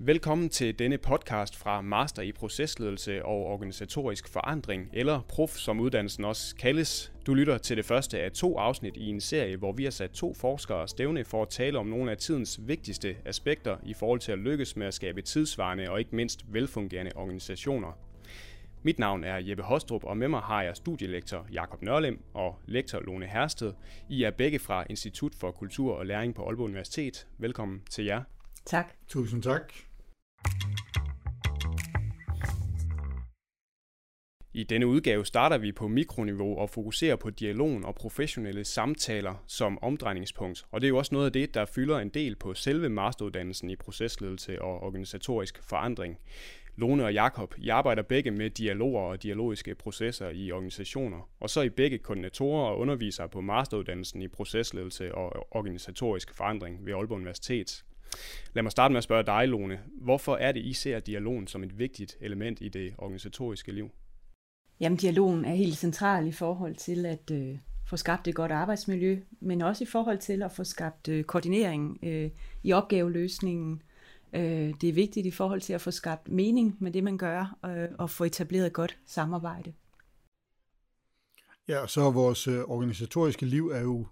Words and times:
Velkommen 0.00 0.48
til 0.48 0.78
denne 0.78 0.98
podcast 0.98 1.56
fra 1.56 1.80
Master 1.80 2.22
i 2.22 2.32
Procesledelse 2.32 3.24
og 3.24 3.46
Organisatorisk 3.46 4.28
Forandring, 4.28 4.90
eller 4.92 5.20
PROF 5.28 5.50
som 5.50 5.80
uddannelsen 5.80 6.24
også 6.24 6.56
kaldes. 6.56 7.12
Du 7.26 7.34
lytter 7.34 7.58
til 7.58 7.76
det 7.76 7.84
første 7.84 8.20
af 8.20 8.32
to 8.32 8.58
afsnit 8.58 8.96
i 8.96 9.06
en 9.06 9.20
serie, 9.20 9.56
hvor 9.56 9.72
vi 9.72 9.84
har 9.84 9.90
sat 9.90 10.10
to 10.10 10.34
forskere 10.34 10.88
stævne 10.88 11.24
for 11.24 11.42
at 11.42 11.48
tale 11.48 11.78
om 11.78 11.86
nogle 11.86 12.10
af 12.10 12.16
tidens 12.16 12.60
vigtigste 12.68 13.16
aspekter 13.24 13.76
i 13.84 13.94
forhold 13.94 14.20
til 14.20 14.32
at 14.32 14.38
lykkes 14.38 14.76
med 14.76 14.86
at 14.86 14.94
skabe 14.94 15.22
tidsvarende 15.22 15.90
og 15.90 15.98
ikke 15.98 16.16
mindst 16.16 16.44
velfungerende 16.48 17.12
organisationer. 17.14 17.98
Mit 18.82 18.98
navn 18.98 19.24
er 19.24 19.36
Jeppe 19.36 19.62
Hostrup, 19.62 20.04
og 20.04 20.16
med 20.16 20.28
mig 20.28 20.40
har 20.40 20.62
jeg 20.62 20.76
studielektor 20.76 21.46
Jakob 21.52 21.82
Nørlem 21.82 22.22
og 22.34 22.58
lektor 22.66 23.00
Lone 23.00 23.26
Hersted. 23.26 23.72
I 24.08 24.22
er 24.22 24.30
begge 24.30 24.58
fra 24.58 24.84
Institut 24.90 25.34
for 25.34 25.50
Kultur 25.50 25.94
og 25.94 26.06
Læring 26.06 26.34
på 26.34 26.42
Aalborg 26.46 26.64
Universitet. 26.64 27.26
Velkommen 27.38 27.82
til 27.90 28.04
jer. 28.04 28.22
Tak. 28.66 28.92
Tusind 29.08 29.42
tak. 29.42 29.87
I 34.58 34.64
denne 34.64 34.86
udgave 34.86 35.26
starter 35.26 35.58
vi 35.58 35.72
på 35.72 35.88
mikroniveau 35.88 36.58
og 36.58 36.70
fokuserer 36.70 37.16
på 37.16 37.30
dialogen 37.30 37.84
og 37.84 37.94
professionelle 37.94 38.64
samtaler 38.64 39.44
som 39.46 39.78
omdrejningspunkt. 39.82 40.66
Og 40.70 40.80
det 40.80 40.86
er 40.86 40.88
jo 40.88 40.98
også 40.98 41.14
noget 41.14 41.26
af 41.26 41.32
det, 41.32 41.54
der 41.54 41.64
fylder 41.64 41.98
en 41.98 42.08
del 42.08 42.36
på 42.36 42.54
selve 42.54 42.88
masteruddannelsen 42.88 43.70
i 43.70 43.76
procesledelse 43.76 44.62
og 44.62 44.82
organisatorisk 44.82 45.62
forandring. 45.62 46.18
Lone 46.76 47.04
og 47.04 47.14
Jakob, 47.14 47.54
I 47.58 47.68
arbejder 47.68 48.02
begge 48.02 48.30
med 48.30 48.50
dialoger 48.50 49.02
og 49.02 49.22
dialogiske 49.22 49.74
processer 49.74 50.30
i 50.30 50.52
organisationer, 50.52 51.30
og 51.40 51.50
så 51.50 51.60
er 51.60 51.64
I 51.64 51.68
begge 51.68 51.98
koordinatorer 51.98 52.70
og 52.70 52.78
undervisere 52.78 53.28
på 53.28 53.40
masteruddannelsen 53.40 54.22
i 54.22 54.28
procesledelse 54.28 55.14
og 55.14 55.46
organisatorisk 55.50 56.34
forandring 56.34 56.86
ved 56.86 56.94
Aalborg 56.94 57.16
Universitet. 57.16 57.84
Lad 58.54 58.62
mig 58.62 58.72
starte 58.72 58.92
med 58.92 58.98
at 58.98 59.04
spørge 59.04 59.26
dig, 59.26 59.48
Lone. 59.48 59.80
Hvorfor 60.00 60.36
er 60.36 60.52
det, 60.52 60.60
I 60.60 60.72
ser 60.72 61.00
dialogen 61.00 61.46
som 61.46 61.62
et 61.62 61.78
vigtigt 61.78 62.16
element 62.20 62.58
i 62.60 62.68
det 62.68 62.94
organisatoriske 62.98 63.72
liv? 63.72 63.90
Jamen, 64.80 64.98
dialogen 64.98 65.44
er 65.44 65.54
helt 65.54 65.76
central 65.76 66.26
i 66.26 66.32
forhold 66.32 66.74
til 66.74 67.06
at 67.06 67.30
øh, 67.32 67.58
få 67.88 67.96
skabt 67.96 68.28
et 68.28 68.34
godt 68.34 68.52
arbejdsmiljø, 68.52 69.20
men 69.40 69.62
også 69.62 69.84
i 69.84 69.86
forhold 69.86 70.18
til 70.18 70.42
at 70.42 70.52
få 70.52 70.64
skabt 70.64 71.08
øh, 71.08 71.24
koordinering 71.24 71.98
øh, 72.02 72.30
i 72.62 72.72
opgaveløsningen. 72.72 73.82
Øh, 74.32 74.74
det 74.80 74.88
er 74.88 74.92
vigtigt 74.92 75.26
i 75.26 75.30
forhold 75.30 75.60
til 75.60 75.72
at 75.72 75.80
få 75.80 75.90
skabt 75.90 76.28
mening 76.28 76.76
med 76.80 76.92
det, 76.92 77.04
man 77.04 77.18
gør, 77.18 77.58
øh, 77.64 77.88
og 77.98 78.10
få 78.10 78.24
etableret 78.24 78.66
et 78.66 78.72
godt 78.72 78.98
samarbejde. 79.06 79.72
Ja, 81.68 81.78
og 81.78 81.90
så 81.90 82.10
vores 82.10 82.48
øh, 82.48 82.60
organisatoriske 82.60 83.46
liv 83.46 83.68
er 83.68 83.80
jo 83.80 84.06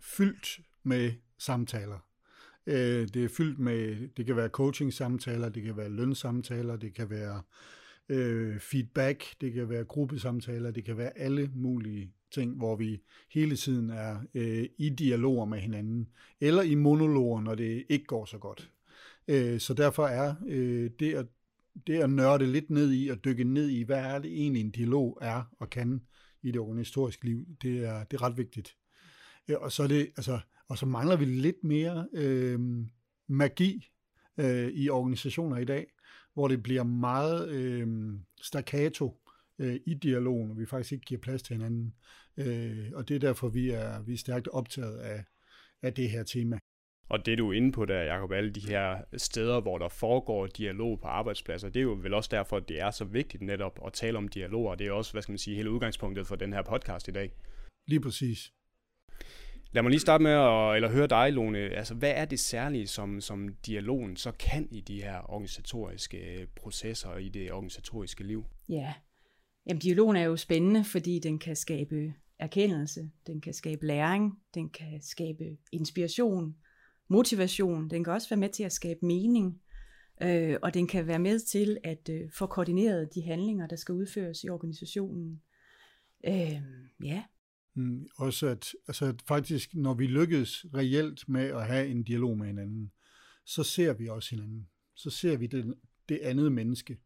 fyldt 0.00 0.60
med 0.82 1.12
samtaler. 1.38 1.98
Øh, 2.66 3.08
det 3.14 3.24
er 3.24 3.28
fyldt 3.28 3.58
med, 3.58 4.08
det 4.16 4.26
kan 4.26 4.36
være 4.36 4.48
coaching-samtaler, 4.48 5.48
det 5.48 5.62
kan 5.62 5.76
være 5.76 5.88
lønsamtaler, 5.88 6.76
det 6.76 6.94
kan 6.94 7.10
være 7.10 7.42
øh, 8.08 8.60
feedback, 8.60 9.24
det 9.40 9.52
kan 9.52 9.68
være 9.68 9.84
gruppesamtaler, 9.84 10.70
det 10.70 10.84
kan 10.84 10.96
være 10.96 11.18
alle 11.18 11.50
mulige 11.54 12.12
ting, 12.30 12.56
hvor 12.56 12.76
vi 12.76 13.02
hele 13.30 13.56
tiden 13.56 13.90
er 13.90 14.16
øh, 14.34 14.66
i 14.78 14.88
dialoger 14.88 15.44
med 15.44 15.58
hinanden, 15.58 16.08
eller 16.40 16.62
i 16.62 16.74
monologer, 16.74 17.40
når 17.40 17.54
det 17.54 17.84
ikke 17.88 18.04
går 18.04 18.24
så 18.24 18.38
godt. 18.38 18.70
Øh, 19.28 19.60
så 19.60 19.74
derfor 19.74 20.06
er 20.06 20.34
øh, 20.46 20.90
det, 20.98 21.14
at, 21.14 21.26
det 21.86 21.94
at 21.94 22.10
nørde 22.10 22.46
lidt 22.46 22.70
ned 22.70 22.92
i, 22.92 23.08
og 23.08 23.24
dykke 23.24 23.44
ned 23.44 23.68
i, 23.68 23.82
hvad 23.82 24.04
er 24.04 24.18
det 24.18 24.30
egentlig 24.30 24.60
en 24.60 24.70
dialog 24.70 25.18
er 25.20 25.42
og 25.58 25.70
kan 25.70 26.00
i 26.42 26.50
det 26.50 26.60
organisatoriske 26.60 27.24
liv, 27.24 27.46
det 27.62 27.84
er, 27.84 28.04
det 28.04 28.16
er 28.16 28.22
ret 28.22 28.38
vigtigt. 28.38 28.76
Øh, 29.48 29.56
og 29.60 29.72
så 29.72 29.82
er 29.82 29.88
det, 29.88 30.10
altså, 30.16 30.40
og 30.70 30.78
så 30.78 30.86
mangler 30.86 31.16
vi 31.16 31.24
lidt 31.24 31.64
mere 31.64 32.08
øh, 32.12 32.60
magi 33.28 33.88
øh, 34.40 34.68
i 34.68 34.88
organisationer 34.88 35.56
i 35.56 35.64
dag, 35.64 35.86
hvor 36.34 36.48
det 36.48 36.62
bliver 36.62 36.82
meget 36.82 37.48
øh, 37.48 37.88
staccato 38.42 39.20
øh, 39.58 39.80
i 39.86 39.94
dialogen, 39.94 40.50
og 40.50 40.58
vi 40.58 40.66
faktisk 40.66 40.92
ikke 40.92 41.04
giver 41.04 41.20
plads 41.20 41.42
til 41.42 41.56
hinanden. 41.56 41.94
Øh, 42.36 42.90
og 42.94 43.08
det 43.08 43.14
er 43.14 43.18
derfor, 43.18 43.48
vi 43.48 43.70
er, 43.70 44.02
vi 44.02 44.12
er 44.12 44.16
stærkt 44.16 44.48
optaget 44.48 44.98
af, 44.98 45.24
af 45.82 45.94
det 45.94 46.10
her 46.10 46.22
tema. 46.22 46.58
Og 47.08 47.26
det 47.26 47.38
du 47.38 47.48
er 47.48 47.52
inde 47.52 47.72
på 47.72 47.84
der, 47.84 48.02
Jacob, 48.02 48.32
alle 48.32 48.50
de 48.50 48.60
her 48.60 49.02
steder, 49.16 49.60
hvor 49.60 49.78
der 49.78 49.88
foregår 49.88 50.46
dialog 50.46 51.00
på 51.00 51.06
arbejdspladser, 51.08 51.68
det 51.68 51.80
er 51.80 51.84
jo 51.84 51.98
vel 52.02 52.14
også 52.14 52.28
derfor, 52.32 52.56
at 52.56 52.68
det 52.68 52.80
er 52.80 52.90
så 52.90 53.04
vigtigt 53.04 53.42
netop 53.42 53.78
at 53.86 53.92
tale 53.92 54.18
om 54.18 54.28
dialog, 54.28 54.66
og 54.66 54.78
det 54.78 54.86
er 54.86 54.92
også, 54.92 55.12
hvad 55.12 55.22
skal 55.22 55.32
man 55.32 55.38
sige, 55.38 55.56
hele 55.56 55.70
udgangspunktet 55.70 56.26
for 56.26 56.36
den 56.36 56.52
her 56.52 56.62
podcast 56.62 57.08
i 57.08 57.10
dag. 57.10 57.32
Lige 57.86 58.00
præcis. 58.00 58.52
Lad 59.72 59.82
mig 59.82 59.90
lige 59.90 60.00
starte 60.00 60.22
med 60.22 60.30
at 60.30 60.76
eller 60.76 60.90
høre 60.90 61.06
dig, 61.06 61.32
Lone. 61.32 61.58
Altså, 61.58 61.94
hvad 61.94 62.12
er 62.16 62.24
det 62.24 62.40
særlige, 62.40 62.86
som, 62.86 63.20
som 63.20 63.48
dialogen 63.66 64.16
så 64.16 64.32
kan 64.32 64.68
i 64.70 64.80
de 64.80 65.02
her 65.02 65.30
organisatoriske 65.30 66.40
øh, 66.40 66.46
processer 66.56 67.08
og 67.08 67.22
i 67.22 67.28
det 67.28 67.52
organisatoriske 67.52 68.24
liv? 68.24 68.44
Ja, 68.68 68.94
Jamen, 69.66 69.80
dialogen 69.80 70.16
er 70.16 70.22
jo 70.22 70.36
spændende, 70.36 70.84
fordi 70.84 71.18
den 71.18 71.38
kan 71.38 71.56
skabe 71.56 72.14
erkendelse, 72.38 73.10
den 73.26 73.40
kan 73.40 73.54
skabe 73.54 73.86
læring, 73.86 74.38
den 74.54 74.70
kan 74.70 75.02
skabe 75.02 75.56
inspiration, 75.72 76.56
motivation, 77.08 77.90
den 77.90 78.04
kan 78.04 78.12
også 78.12 78.28
være 78.28 78.40
med 78.40 78.48
til 78.48 78.62
at 78.62 78.72
skabe 78.72 78.98
mening, 79.02 79.60
øh, 80.22 80.56
og 80.62 80.74
den 80.74 80.86
kan 80.86 81.06
være 81.06 81.18
med 81.18 81.38
til 81.38 81.78
at 81.84 82.08
øh, 82.08 82.30
få 82.32 82.46
koordineret 82.46 83.14
de 83.14 83.22
handlinger, 83.22 83.66
der 83.66 83.76
skal 83.76 83.92
udføres 83.92 84.44
i 84.44 84.48
organisationen. 84.48 85.42
Øh, 86.26 86.60
ja, 87.04 87.22
Mm, 87.74 88.06
også 88.16 88.46
at, 88.46 88.74
altså 88.88 89.06
at 89.06 89.22
faktisk, 89.28 89.74
når 89.74 89.94
vi 89.94 90.06
lykkes 90.06 90.66
reelt 90.74 91.28
med 91.28 91.44
at 91.44 91.66
have 91.66 91.88
en 91.88 92.02
dialog 92.02 92.38
med 92.38 92.46
hinanden, 92.46 92.92
så 93.46 93.62
ser 93.62 93.92
vi 93.92 94.08
også 94.08 94.30
hinanden. 94.30 94.68
Så 94.96 95.10
ser 95.10 95.36
vi 95.36 95.46
det, 95.46 95.74
det 96.08 96.18
andet 96.22 96.52
menneske. 96.52 96.98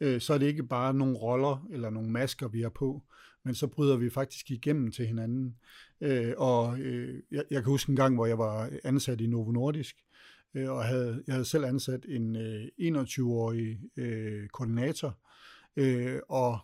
Øh, 0.00 0.20
så 0.20 0.34
er 0.34 0.38
det 0.38 0.46
ikke 0.46 0.62
bare 0.66 0.94
nogle 0.94 1.16
roller 1.16 1.66
eller 1.72 1.90
nogle 1.90 2.10
masker, 2.10 2.48
vi 2.48 2.60
har 2.60 2.68
på, 2.68 3.02
men 3.44 3.54
så 3.54 3.66
bryder 3.66 3.96
vi 3.96 4.10
faktisk 4.10 4.50
igennem 4.50 4.92
til 4.92 5.06
hinanden. 5.06 5.56
Øh, 6.00 6.34
og 6.36 6.78
øh, 6.78 7.22
jeg, 7.30 7.44
jeg 7.50 7.62
kan 7.62 7.70
huske 7.70 7.90
en 7.90 7.96
gang, 7.96 8.14
hvor 8.14 8.26
jeg 8.26 8.38
var 8.38 8.70
ansat 8.84 9.20
i 9.20 9.26
Novo 9.26 9.52
Nordisk, 9.52 9.96
øh, 10.54 10.70
og 10.70 10.84
havde, 10.84 11.22
jeg 11.26 11.34
havde 11.34 11.44
selv 11.44 11.64
ansat 11.64 12.06
en 12.08 12.36
øh, 12.36 12.68
21-årig 12.80 13.80
øh, 13.96 14.48
koordinator, 14.48 15.18
øh, 15.76 16.18
og 16.28 16.58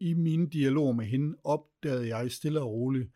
i 0.00 0.14
mine 0.14 0.46
dialoger 0.46 0.92
med 0.92 1.06
hende 1.06 1.36
opdagede 1.44 2.16
jeg 2.16 2.30
stille 2.30 2.60
og 2.60 2.72
roligt 2.72 3.10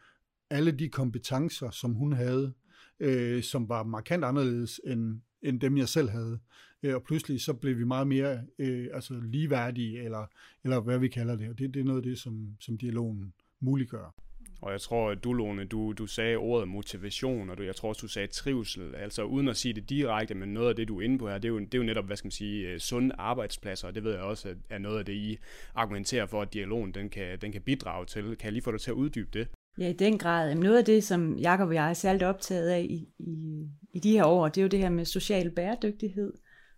alle 0.51 0.73
de 0.73 0.89
kompetencer, 0.89 1.71
som 1.71 1.95
hun 1.95 2.13
havde, 2.13 2.53
øh, 3.01 3.43
som 3.43 3.69
var 3.69 3.83
markant 3.83 4.25
anderledes 4.25 4.81
end, 4.85 5.21
end 5.43 5.61
dem, 5.61 5.77
jeg 5.77 5.89
selv 5.89 6.09
havde. 6.09 6.39
Øh, 6.83 6.95
og 6.95 7.03
pludselig 7.03 7.41
så 7.41 7.53
blev 7.53 7.79
vi 7.79 7.85
meget 7.85 8.07
mere 8.07 8.41
øh, 8.59 8.89
altså 8.95 9.21
ligeværdige, 9.23 10.03
eller, 10.03 10.27
eller 10.65 10.81
hvad 10.81 10.99
vi 10.99 11.09
kalder 11.09 11.37
det. 11.37 11.49
Og 11.49 11.59
det, 11.59 11.75
det 11.75 11.81
er 11.81 11.85
noget 11.85 11.99
af 11.99 12.03
det, 12.03 12.19
som, 12.19 12.57
som 12.61 12.79
dialogen 12.79 13.33
muliggør. 13.61 14.15
Og 14.63 14.73
jeg 14.73 14.81
tror, 14.81 15.11
at 15.11 15.25
du, 15.25 15.33
Lone, 15.33 15.65
du, 15.65 15.93
du 15.93 16.07
sagde 16.07 16.37
ordet 16.37 16.69
motivation, 16.69 17.51
og 17.51 17.59
du, 17.59 17.63
jeg 17.63 17.77
tror 17.77 17.89
også, 17.89 18.01
du 18.01 18.09
sagde 18.09 18.27
trivsel. 18.29 18.95
Altså 18.95 19.23
uden 19.23 19.49
at 19.49 19.57
sige 19.57 19.75
det 19.75 19.91
direkte, 19.91 20.35
men 20.35 20.49
noget 20.49 20.69
af 20.69 20.77
det, 20.77 20.89
du 20.89 21.01
er 21.01 21.05
inde 21.05 21.19
på 21.19 21.29
her, 21.29 21.39
det 21.39 21.45
er 21.45 21.53
jo, 21.53 21.59
det 21.59 21.75
er 21.75 21.79
jo 21.79 21.85
netop, 21.85 22.07
hvad 22.07 22.17
skal 22.17 22.27
man 22.27 22.33
sige, 22.33 22.69
øh, 22.69 22.79
sunde 22.79 23.15
arbejdspladser, 23.19 23.89
og 23.89 23.95
det 23.95 24.05
ved 24.05 24.13
jeg 24.13 24.21
også 24.21 24.49
at 24.49 24.57
er 24.71 24.79
noget 24.79 24.99
af 24.99 25.05
det, 25.05 25.13
I 25.13 25.39
argumenterer 25.75 26.27
for, 26.27 26.43
at 26.43 26.55
dialogen 26.55 26.93
den 26.95 27.09
kan, 27.09 27.39
den 27.39 27.53
kan 27.53 27.63
bidrage 27.63 28.07
til. 28.07 28.23
Kan 28.23 28.45
jeg 28.45 28.53
lige 28.53 28.63
få 28.63 28.73
dig 28.73 28.81
til 28.81 28.91
at 28.91 28.95
uddybe 28.95 29.31
det? 29.33 29.49
Ja, 29.79 29.89
i 29.89 29.93
den 29.93 30.19
grad. 30.19 30.55
Noget 30.55 30.79
af 30.79 30.85
det, 30.85 31.05
som 31.05 31.37
Jakob 31.37 31.69
og 31.69 31.75
jeg 31.75 31.91
er 31.91 31.95
særligt 31.95 32.23
optaget 32.23 32.69
af 32.69 32.81
i, 32.81 33.09
i, 33.19 33.67
i 33.93 34.01
de 34.01 34.13
her 34.13 34.25
år, 34.25 34.49
det 34.49 34.59
er 34.59 34.63
jo 34.63 34.69
det 34.69 34.79
her 34.79 34.91
med 34.91 35.05
social 35.05 35.51
bæredygtighed. 35.51 36.33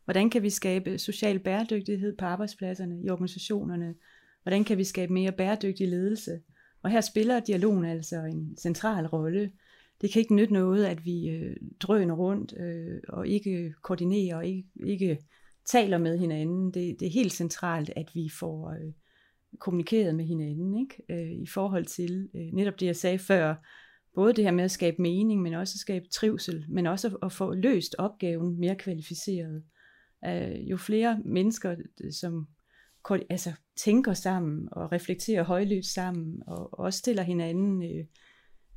Hvordan 0.04 0.30
kan 0.30 0.42
vi 0.42 0.50
skabe 0.50 0.98
social 0.98 1.38
bæredygtighed 1.38 2.16
på 2.16 2.24
arbejdspladserne, 2.24 3.00
i 3.04 3.10
organisationerne? 3.10 3.94
Hvordan 4.42 4.64
kan 4.64 4.78
vi 4.78 4.84
skabe 4.84 5.12
mere 5.12 5.32
bæredygtig 5.32 5.88
ledelse? 5.88 6.40
Og 6.84 6.90
her 6.90 7.00
spiller 7.00 7.40
dialogen 7.40 7.84
altså 7.84 8.16
en 8.16 8.56
central 8.56 9.06
rolle. 9.06 9.52
Det 10.00 10.12
kan 10.12 10.20
ikke 10.20 10.34
nytte 10.34 10.52
noget, 10.52 10.84
at 10.84 11.04
vi 11.04 11.28
øh, 11.28 11.56
drøner 11.80 12.14
rundt 12.14 12.54
øh, 12.56 13.00
og 13.08 13.28
ikke 13.28 13.74
koordinerer 13.82 14.36
og 14.36 14.46
ikke, 14.46 14.64
ikke 14.86 15.18
taler 15.64 15.98
med 15.98 16.18
hinanden. 16.18 16.66
Det, 16.66 17.00
det 17.00 17.06
er 17.06 17.12
helt 17.12 17.32
centralt, 17.32 17.90
at 17.96 18.14
vi 18.14 18.28
får 18.28 18.70
øh, 18.70 18.92
kommunikeret 19.58 20.14
med 20.14 20.24
hinanden 20.24 20.80
ikke? 20.80 21.02
Øh, 21.08 21.42
i 21.42 21.46
forhold 21.46 21.84
til 21.84 22.28
øh, 22.34 22.52
netop 22.52 22.80
det, 22.80 22.86
jeg 22.86 22.96
sagde 22.96 23.18
før. 23.18 23.54
Både 24.14 24.32
det 24.32 24.44
her 24.44 24.52
med 24.52 24.64
at 24.64 24.70
skabe 24.70 25.02
mening, 25.02 25.42
men 25.42 25.54
også 25.54 25.74
at 25.76 25.80
skabe 25.80 26.08
trivsel, 26.08 26.64
men 26.68 26.86
også 26.86 27.08
at, 27.08 27.16
at 27.22 27.32
få 27.32 27.54
løst 27.54 27.94
opgaven 27.98 28.60
mere 28.60 28.76
kvalificeret. 28.76 29.62
Øh, 30.26 30.70
jo 30.70 30.76
flere 30.76 31.20
mennesker, 31.24 31.76
som 32.10 32.46
altså, 33.30 33.52
tænker 33.76 34.14
sammen 34.14 34.68
og 34.72 34.92
reflekterer 34.92 35.42
højlydt 35.42 35.86
sammen 35.86 36.42
og 36.46 36.78
også 36.78 36.98
stiller 36.98 37.22
hinanden 37.22 37.82
øh, 37.82 38.04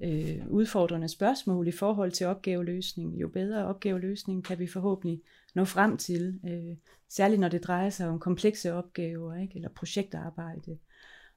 øh, 0.04 0.48
udfordrende 0.48 1.08
spørgsmål 1.08 1.68
i 1.68 1.72
forhold 1.72 2.12
til 2.12 2.28
opgaveløsning. 2.28 3.22
Jo 3.22 3.28
bedre 3.28 3.66
opgaveløsning 3.66 4.46
kan 4.46 4.60
vi 4.60 4.68
forhåbentlig 4.68 5.22
nå 5.56 5.66
frem 5.66 5.98
til, 5.98 6.40
øh, 6.48 6.78
særligt 7.10 7.42
når 7.42 7.50
det 7.50 7.64
drejer 7.64 7.90
sig 7.90 8.08
om 8.08 8.20
komplekse 8.20 8.74
opgaver 8.74 9.36
ikke? 9.36 9.56
eller 9.56 9.70
projektarbejde. 9.70 10.78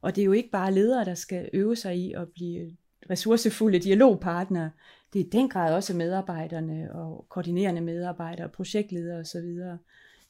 Og 0.03 0.17
det 0.17 0.23
er 0.23 0.27
jo 0.27 0.33
ikke 0.33 0.51
bare 0.51 0.73
ledere, 0.73 1.05
der 1.05 1.15
skal 1.15 1.51
øve 1.53 1.77
sig 1.77 1.97
i 1.97 2.13
at 2.13 2.29
blive 2.29 2.77
ressourcefulde 3.11 3.79
dialogpartnere, 3.79 4.71
det 5.13 5.21
er 5.21 5.25
i 5.25 5.29
den 5.29 5.49
grad 5.49 5.75
også 5.75 5.97
medarbejderne 5.97 6.93
og 6.95 7.27
koordinerende 7.29 7.81
medarbejdere, 7.81 8.49
projektledere 8.49 9.21
osv. 9.21 9.59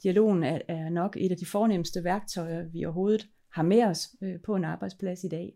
Dialogen 0.03 0.43
er, 0.43 0.61
er 0.69 0.89
nok 0.89 1.17
et 1.21 1.31
af 1.31 1.37
de 1.37 1.47
fornemmeste 1.47 2.05
værktøjer, 2.05 2.69
vi 2.69 2.85
overhovedet 2.85 3.29
har 3.53 3.63
med 3.63 3.83
os 3.83 4.09
øh, 4.23 4.41
på 4.45 4.57
en 4.57 4.65
arbejdsplads 4.65 5.25
i 5.25 5.29
dag. 5.29 5.53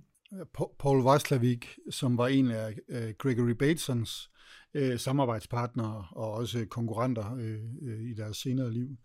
Paul 0.79 1.07
Weislavik, 1.07 1.79
som 1.91 2.19
var 2.19 2.29
en 2.29 2.51
af 2.51 2.75
øh, 2.89 3.15
Gregory 3.19 3.51
Batesons 3.51 4.31
øh, 4.75 4.99
samarbejdspartnere 4.99 6.07
og 6.11 6.33
også 6.33 6.67
konkurrenter 6.71 7.35
øh, 7.35 7.61
øh, 7.83 8.11
i 8.11 8.15
deres 8.15 8.37
senere 8.37 8.73
liv, 8.73 8.97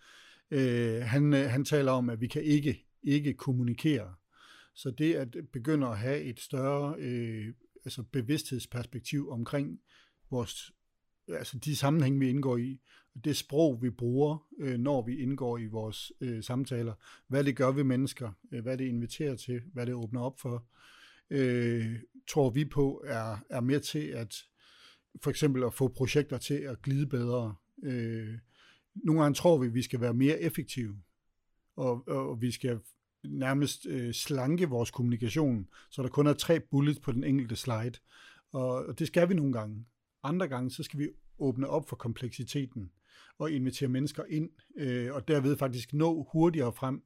øh, 0.51 1.01
han, 1.01 1.33
øh, 1.33 1.50
han 1.50 1.65
taler 1.65 1.91
om, 1.91 2.09
at 2.09 2.21
vi 2.21 2.27
kan 2.27 2.44
ikke, 2.44 2.86
ikke 3.03 3.33
kommunikere. 3.33 4.13
Så 4.75 4.91
det 4.91 5.15
at 5.15 5.36
begynde 5.53 5.88
at 5.88 5.97
have 5.97 6.21
et 6.21 6.39
større 6.39 6.95
øh, 7.00 7.53
altså 7.86 8.03
bevidsthedsperspektiv 8.03 9.30
omkring 9.30 9.80
vores, 10.31 10.71
altså 11.27 11.57
de 11.57 11.75
sammenhæng, 11.75 12.19
vi 12.19 12.30
indgår 12.30 12.57
i, 12.57 12.80
det 13.24 13.38
sprog, 13.38 13.81
vi 13.81 13.89
bruger, 13.89 14.48
øh, 14.60 14.77
når 14.77 15.01
vi 15.01 15.19
indgår 15.19 15.57
i 15.57 15.66
vores 15.66 16.12
øh, 16.21 16.44
samtaler, 16.44 16.94
hvad 17.27 17.44
det 17.44 17.56
gør 17.56 17.71
ved 17.71 17.83
mennesker, 17.83 18.31
øh, 18.51 18.63
hvad 18.63 18.77
det 18.77 18.86
inviterer 18.86 19.36
til, 19.36 19.62
hvad 19.74 19.86
det 19.86 19.94
åbner 19.94 20.21
op 20.21 20.39
for, 20.39 20.66
øh, 21.30 21.95
tror 22.30 22.50
vi 22.50 22.66
på 22.66 23.04
er, 23.06 23.38
er 23.50 23.62
med 23.62 23.80
til 23.80 24.07
at 24.07 24.36
for 25.24 25.30
eksempel 25.30 25.63
at 25.63 25.74
få 25.74 25.88
projekter 25.88 26.38
til 26.38 26.54
at 26.54 26.81
glide 26.81 27.07
bedre. 27.07 27.56
Øh, 27.83 28.38
nogle 28.95 29.22
gange 29.22 29.36
tror 29.36 29.57
vi, 29.57 29.68
at 29.68 29.74
vi 29.74 29.81
skal 29.81 30.01
være 30.01 30.13
mere 30.13 30.42
effektive, 30.42 30.98
og, 31.75 32.07
og 32.07 32.42
vi 32.42 32.51
skal 32.51 32.80
nærmest 33.24 33.86
øh, 33.86 34.13
slanke 34.13 34.69
vores 34.69 34.92
kommunikation, 34.92 35.68
så 35.89 36.04
der 36.04 36.10
kun 36.10 36.27
er 36.27 36.33
tre 36.33 36.60
bullets 36.60 37.00
på 37.00 37.12
den 37.12 37.24
enkelte 37.24 37.56
slide. 37.56 38.00
Og, 38.51 38.86
og 38.86 39.00
det 39.00 39.07
skal 39.07 39.30
vi 39.30 39.33
nogle 39.33 39.54
gange. 39.54 39.86
Andre 40.24 40.48
gange, 40.48 40.72
så 40.72 40.83
skal 40.83 41.00
vi 41.00 41.10
åbne 41.39 41.68
op 41.68 41.89
for 41.89 41.95
kompleksiteten 41.95 42.92
og 43.39 43.51
invitere 43.51 43.89
mennesker 43.89 44.24
ind, 44.30 44.50
øh, 44.77 45.13
og 45.13 45.27
derved 45.27 45.57
faktisk 45.57 45.94
nå 45.94 46.27
hurtigere 46.31 46.74
frem 46.74 47.03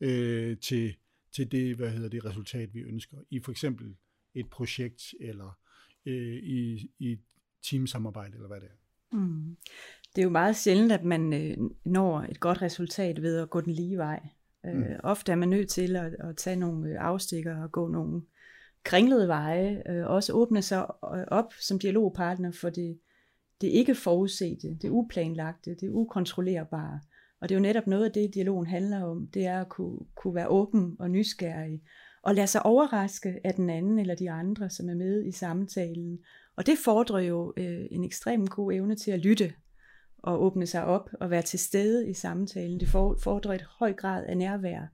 øh, 0.00 0.56
til, 0.58 0.96
til 1.32 1.52
det, 1.52 1.76
hvad 1.76 1.90
hedder 1.90 2.08
det, 2.08 2.24
resultat, 2.24 2.74
vi 2.74 2.80
ønsker, 2.80 3.16
i 3.30 3.40
for 3.40 3.50
eksempel 3.50 3.96
et 4.34 4.50
projekt, 4.50 5.02
eller 5.20 5.58
øh, 6.06 6.36
i, 6.36 6.90
i 6.98 7.18
teamsamarbejde, 7.70 8.34
eller 8.34 8.48
hvad 8.48 8.60
det 8.60 8.68
er. 8.68 9.16
Mm. 9.16 9.56
Det 10.16 10.22
er 10.22 10.24
jo 10.24 10.30
meget 10.30 10.56
sjældent, 10.56 10.92
at 10.92 11.04
man 11.04 11.32
øh, 11.32 11.56
når 11.84 12.20
et 12.20 12.40
godt 12.40 12.62
resultat 12.62 13.22
ved 13.22 13.38
at 13.38 13.50
gå 13.50 13.60
den 13.60 13.72
lige 13.72 13.98
vej. 13.98 14.28
Øh, 14.66 14.76
mm. 14.76 14.84
Ofte 15.02 15.32
er 15.32 15.36
man 15.36 15.48
nødt 15.48 15.68
til 15.68 15.96
at, 15.96 16.16
at 16.18 16.36
tage 16.36 16.56
nogle 16.56 16.90
øh, 16.90 16.96
afstikker 16.98 17.62
og 17.62 17.72
gå 17.72 17.88
nogle 17.88 18.22
kringlede 18.84 19.28
veje, 19.28 19.82
øh, 19.88 20.06
også 20.06 20.32
åbne 20.32 20.62
sig 20.62 20.86
øh, 21.14 21.24
op 21.28 21.52
som 21.60 21.78
dialogpartner 21.78 22.50
for 22.50 22.70
det, 22.70 22.98
det 23.60 23.68
ikke 23.68 23.94
forudsete, 23.94 24.78
det 24.82 24.90
uplanlagte, 24.90 25.74
det 25.80 25.88
ukontrollerbare. 25.88 27.00
Og 27.40 27.48
det 27.48 27.54
er 27.54 27.58
jo 27.58 27.62
netop 27.62 27.86
noget 27.86 28.04
af 28.04 28.12
det, 28.12 28.34
dialogen 28.34 28.66
handler 28.66 29.02
om, 29.02 29.26
det 29.34 29.46
er 29.46 29.60
at 29.60 29.68
kunne, 29.68 29.98
kunne 30.14 30.34
være 30.34 30.48
åben 30.48 30.96
og 30.98 31.10
nysgerrig, 31.10 31.82
og 32.22 32.34
lade 32.34 32.46
sig 32.46 32.66
overraske 32.66 33.40
af 33.44 33.54
den 33.54 33.70
anden 33.70 33.98
eller 33.98 34.14
de 34.14 34.30
andre, 34.30 34.70
som 34.70 34.88
er 34.88 34.94
med 34.94 35.24
i 35.24 35.32
samtalen. 35.32 36.18
Og 36.56 36.66
det 36.66 36.78
fordrer 36.84 37.20
jo 37.20 37.52
øh, 37.56 37.86
en 37.90 38.04
ekstrem 38.04 38.46
god 38.46 38.72
evne 38.72 38.94
til 38.94 39.10
at 39.10 39.20
lytte 39.20 39.52
og 40.18 40.42
åbne 40.42 40.66
sig 40.66 40.84
op 40.84 41.10
og 41.20 41.30
være 41.30 41.42
til 41.42 41.58
stede 41.58 42.10
i 42.10 42.14
samtalen. 42.14 42.80
Det 42.80 42.88
fordrer 42.88 43.54
et 43.54 43.62
høj 43.62 43.92
grad 43.92 44.24
af 44.26 44.36
nærvær. 44.36 44.86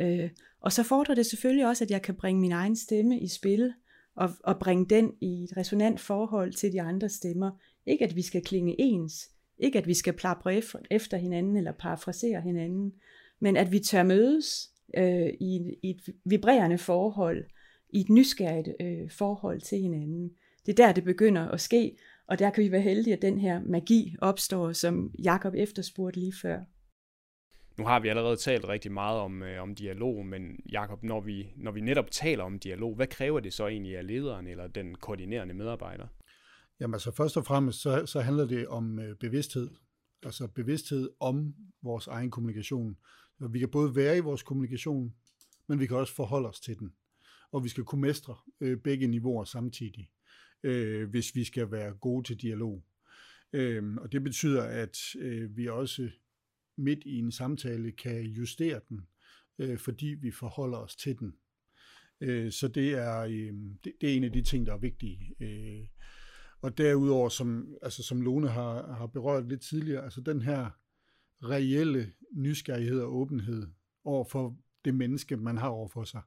Øh, 0.00 0.30
og 0.60 0.72
så 0.72 0.82
fordrer 0.82 1.14
det 1.14 1.26
selvfølgelig 1.26 1.66
også, 1.66 1.84
at 1.84 1.90
jeg 1.90 2.02
kan 2.02 2.14
bringe 2.14 2.40
min 2.40 2.52
egen 2.52 2.76
stemme 2.76 3.20
i 3.20 3.28
spil, 3.28 3.72
og, 4.16 4.30
og 4.44 4.58
bringe 4.58 4.86
den 4.86 5.12
i 5.20 5.44
et 5.44 5.56
resonant 5.56 6.00
forhold 6.00 6.52
til 6.52 6.72
de 6.72 6.82
andre 6.82 7.08
stemmer. 7.08 7.50
Ikke 7.90 8.04
at 8.04 8.16
vi 8.16 8.22
skal 8.22 8.42
klinge 8.42 8.76
ens, 8.78 9.30
ikke 9.58 9.78
at 9.78 9.86
vi 9.86 9.94
skal 9.94 10.12
plapre 10.12 10.62
efter 10.90 11.16
hinanden 11.16 11.56
eller 11.56 11.72
parafrasere 11.72 12.40
hinanden, 12.40 12.92
men 13.40 13.56
at 13.56 13.72
vi 13.72 13.78
tør 13.78 14.02
mødes 14.02 14.70
øh, 14.96 15.28
i, 15.40 15.74
i 15.82 15.90
et 15.90 16.14
vibrerende 16.24 16.78
forhold, 16.78 17.44
i 17.90 18.00
et 18.00 18.08
nysgerrigt 18.08 18.68
øh, 18.80 19.10
forhold 19.10 19.60
til 19.60 19.78
hinanden. 19.78 20.30
Det 20.66 20.80
er 20.80 20.86
der, 20.86 20.92
det 20.92 21.04
begynder 21.04 21.48
at 21.48 21.60
ske, 21.60 21.96
og 22.26 22.38
der 22.38 22.50
kan 22.50 22.64
vi 22.64 22.72
være 22.72 22.80
heldige, 22.80 23.14
at 23.14 23.22
den 23.22 23.38
her 23.38 23.60
magi 23.66 24.16
opstår, 24.20 24.72
som 24.72 25.14
Jakob 25.24 25.54
efterspurgte 25.54 26.20
lige 26.20 26.34
før. 26.42 26.60
Nu 27.78 27.84
har 27.84 28.00
vi 28.00 28.08
allerede 28.08 28.36
talt 28.36 28.68
rigtig 28.68 28.92
meget 28.92 29.20
om, 29.20 29.42
øh, 29.42 29.62
om 29.62 29.74
dialog, 29.74 30.26
men 30.26 30.42
Jakob, 30.72 31.02
når 31.02 31.20
vi, 31.20 31.52
når 31.56 31.72
vi 31.72 31.80
netop 31.80 32.10
taler 32.10 32.44
om 32.44 32.58
dialog, 32.58 32.94
hvad 32.94 33.06
kræver 33.06 33.40
det 33.40 33.52
så 33.52 33.66
egentlig 33.66 33.98
af 33.98 34.06
lederen 34.06 34.46
eller 34.46 34.66
den 34.66 34.94
koordinerende 34.94 35.54
medarbejder? 35.54 36.06
Jamen 36.80 36.94
altså 36.94 37.10
først 37.10 37.36
og 37.36 37.46
fremmest, 37.46 37.80
så, 37.80 38.06
så 38.06 38.20
handler 38.20 38.46
det 38.46 38.68
om 38.68 38.98
øh, 38.98 39.16
bevidsthed. 39.16 39.70
Altså 40.22 40.46
bevidsthed 40.46 41.10
om 41.20 41.54
vores 41.82 42.06
egen 42.06 42.30
kommunikation. 42.30 42.96
Vi 43.50 43.58
kan 43.58 43.68
både 43.68 43.96
være 43.96 44.16
i 44.16 44.20
vores 44.20 44.42
kommunikation, 44.42 45.14
men 45.66 45.80
vi 45.80 45.86
kan 45.86 45.96
også 45.96 46.14
forholde 46.14 46.48
os 46.48 46.60
til 46.60 46.78
den. 46.78 46.92
Og 47.52 47.64
vi 47.64 47.68
skal 47.68 47.84
kunne 47.84 48.00
mestre 48.00 48.36
øh, 48.60 48.78
begge 48.78 49.06
niveauer 49.06 49.44
samtidig, 49.44 50.10
øh, 50.62 51.10
hvis 51.10 51.34
vi 51.34 51.44
skal 51.44 51.70
være 51.70 51.94
gode 51.94 52.26
til 52.26 52.36
dialog. 52.36 52.84
Øh, 53.52 53.94
og 53.94 54.12
det 54.12 54.22
betyder, 54.22 54.62
at 54.62 54.98
øh, 55.18 55.56
vi 55.56 55.68
også 55.68 56.10
midt 56.76 57.02
i 57.06 57.18
en 57.18 57.32
samtale 57.32 57.92
kan 57.92 58.22
justere 58.22 58.80
den, 58.88 59.06
øh, 59.58 59.78
fordi 59.78 60.06
vi 60.06 60.30
forholder 60.30 60.78
os 60.78 60.96
til 60.96 61.18
den. 61.18 61.34
Øh, 62.20 62.52
så 62.52 62.68
det 62.68 62.90
er, 62.90 63.20
øh, 63.20 63.52
det, 63.84 63.92
det 64.00 64.10
er 64.10 64.16
en 64.16 64.24
af 64.24 64.32
de 64.32 64.42
ting, 64.42 64.66
der 64.66 64.72
er 64.72 64.78
vigtige. 64.78 65.34
Øh, 65.40 65.86
og 66.62 66.78
derudover, 66.78 67.28
som, 67.28 67.74
altså, 67.82 68.02
som 68.02 68.22
Lone 68.22 68.48
har, 68.48 68.92
har 68.92 69.06
berørt 69.06 69.48
lidt 69.48 69.60
tidligere, 69.60 70.04
altså 70.04 70.20
den 70.20 70.42
her 70.42 70.70
reelle 71.42 72.12
nysgerrighed 72.32 73.00
og 73.00 73.16
åbenhed 73.16 73.66
over 74.04 74.24
for 74.24 74.56
det 74.84 74.94
menneske, 74.94 75.36
man 75.36 75.58
har 75.58 75.68
over 75.68 75.88
for 75.88 76.04
sig. 76.04 76.22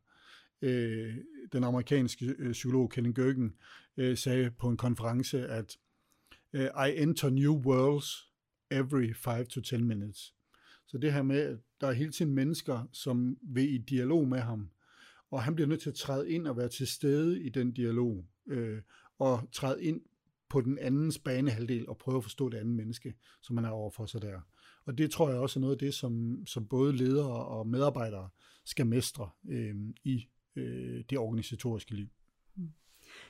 Øh, 0.62 1.15
den 1.53 1.63
amerikanske 1.63 2.35
øh, 2.39 2.51
psykolog 2.51 2.89
Kenny 2.89 3.13
Gøgen 3.13 3.56
øh, 3.97 4.18
sagde 4.18 4.51
på 4.51 4.69
en 4.69 4.77
konference, 4.77 5.47
at 5.47 5.77
øh, 6.53 6.65
I 6.88 7.01
enter 7.01 7.30
new 7.30 7.53
worlds 7.53 8.30
every 8.71 9.13
5 9.15 9.45
to 9.45 9.62
10 9.62 9.77
minutes. 9.77 10.33
Så 10.88 10.97
det 10.97 11.13
her 11.13 11.21
med, 11.21 11.39
at 11.39 11.57
der 11.81 11.88
er 11.88 11.91
hele 11.91 12.12
tiden 12.12 12.33
mennesker, 12.33 12.88
som 12.91 13.38
vil 13.41 13.74
i 13.74 13.77
dialog 13.77 14.27
med 14.27 14.39
ham, 14.39 14.69
og 15.31 15.44
han 15.44 15.56
bliver 15.56 15.68
nødt 15.68 15.81
til 15.81 15.89
at 15.89 15.95
træde 15.95 16.31
ind 16.31 16.47
og 16.47 16.57
være 16.57 16.69
til 16.69 16.88
stede 16.88 17.44
i 17.44 17.50
den 17.50 17.71
dialog, 17.71 18.25
øh, 18.47 18.81
og 19.19 19.50
træde 19.51 19.83
ind 19.83 20.01
på 20.54 20.62
den 20.62 20.80
andens 20.80 21.19
banehalvdel 21.19 21.90
og 21.90 21.98
prøve 21.98 22.18
at 22.18 22.24
forstå 22.24 22.50
det 22.50 22.57
andet 22.57 22.76
menneske, 22.76 23.14
som 23.42 23.56
man 23.56 23.66
er 23.66 23.69
overfor 23.69 24.06
sig 24.06 24.22
der. 24.22 24.40
Og 24.86 24.98
det 24.98 25.12
tror 25.12 25.30
jeg 25.30 25.40
også 25.40 25.60
er 25.60 25.62
noget 25.62 25.76
af 25.76 25.80
det, 25.80 25.94
som, 25.94 26.44
som 26.45 26.68
både 26.68 26.95
ledere 26.95 27.45
og 27.45 27.68
medarbejdere 27.68 28.30
skal 28.66 28.88
mestre 28.88 29.30
øh, 29.50 29.76
i 30.04 30.28
øh, 30.56 31.04
det 31.10 31.18
organisatoriske 31.18 31.95
liv. 31.95 32.07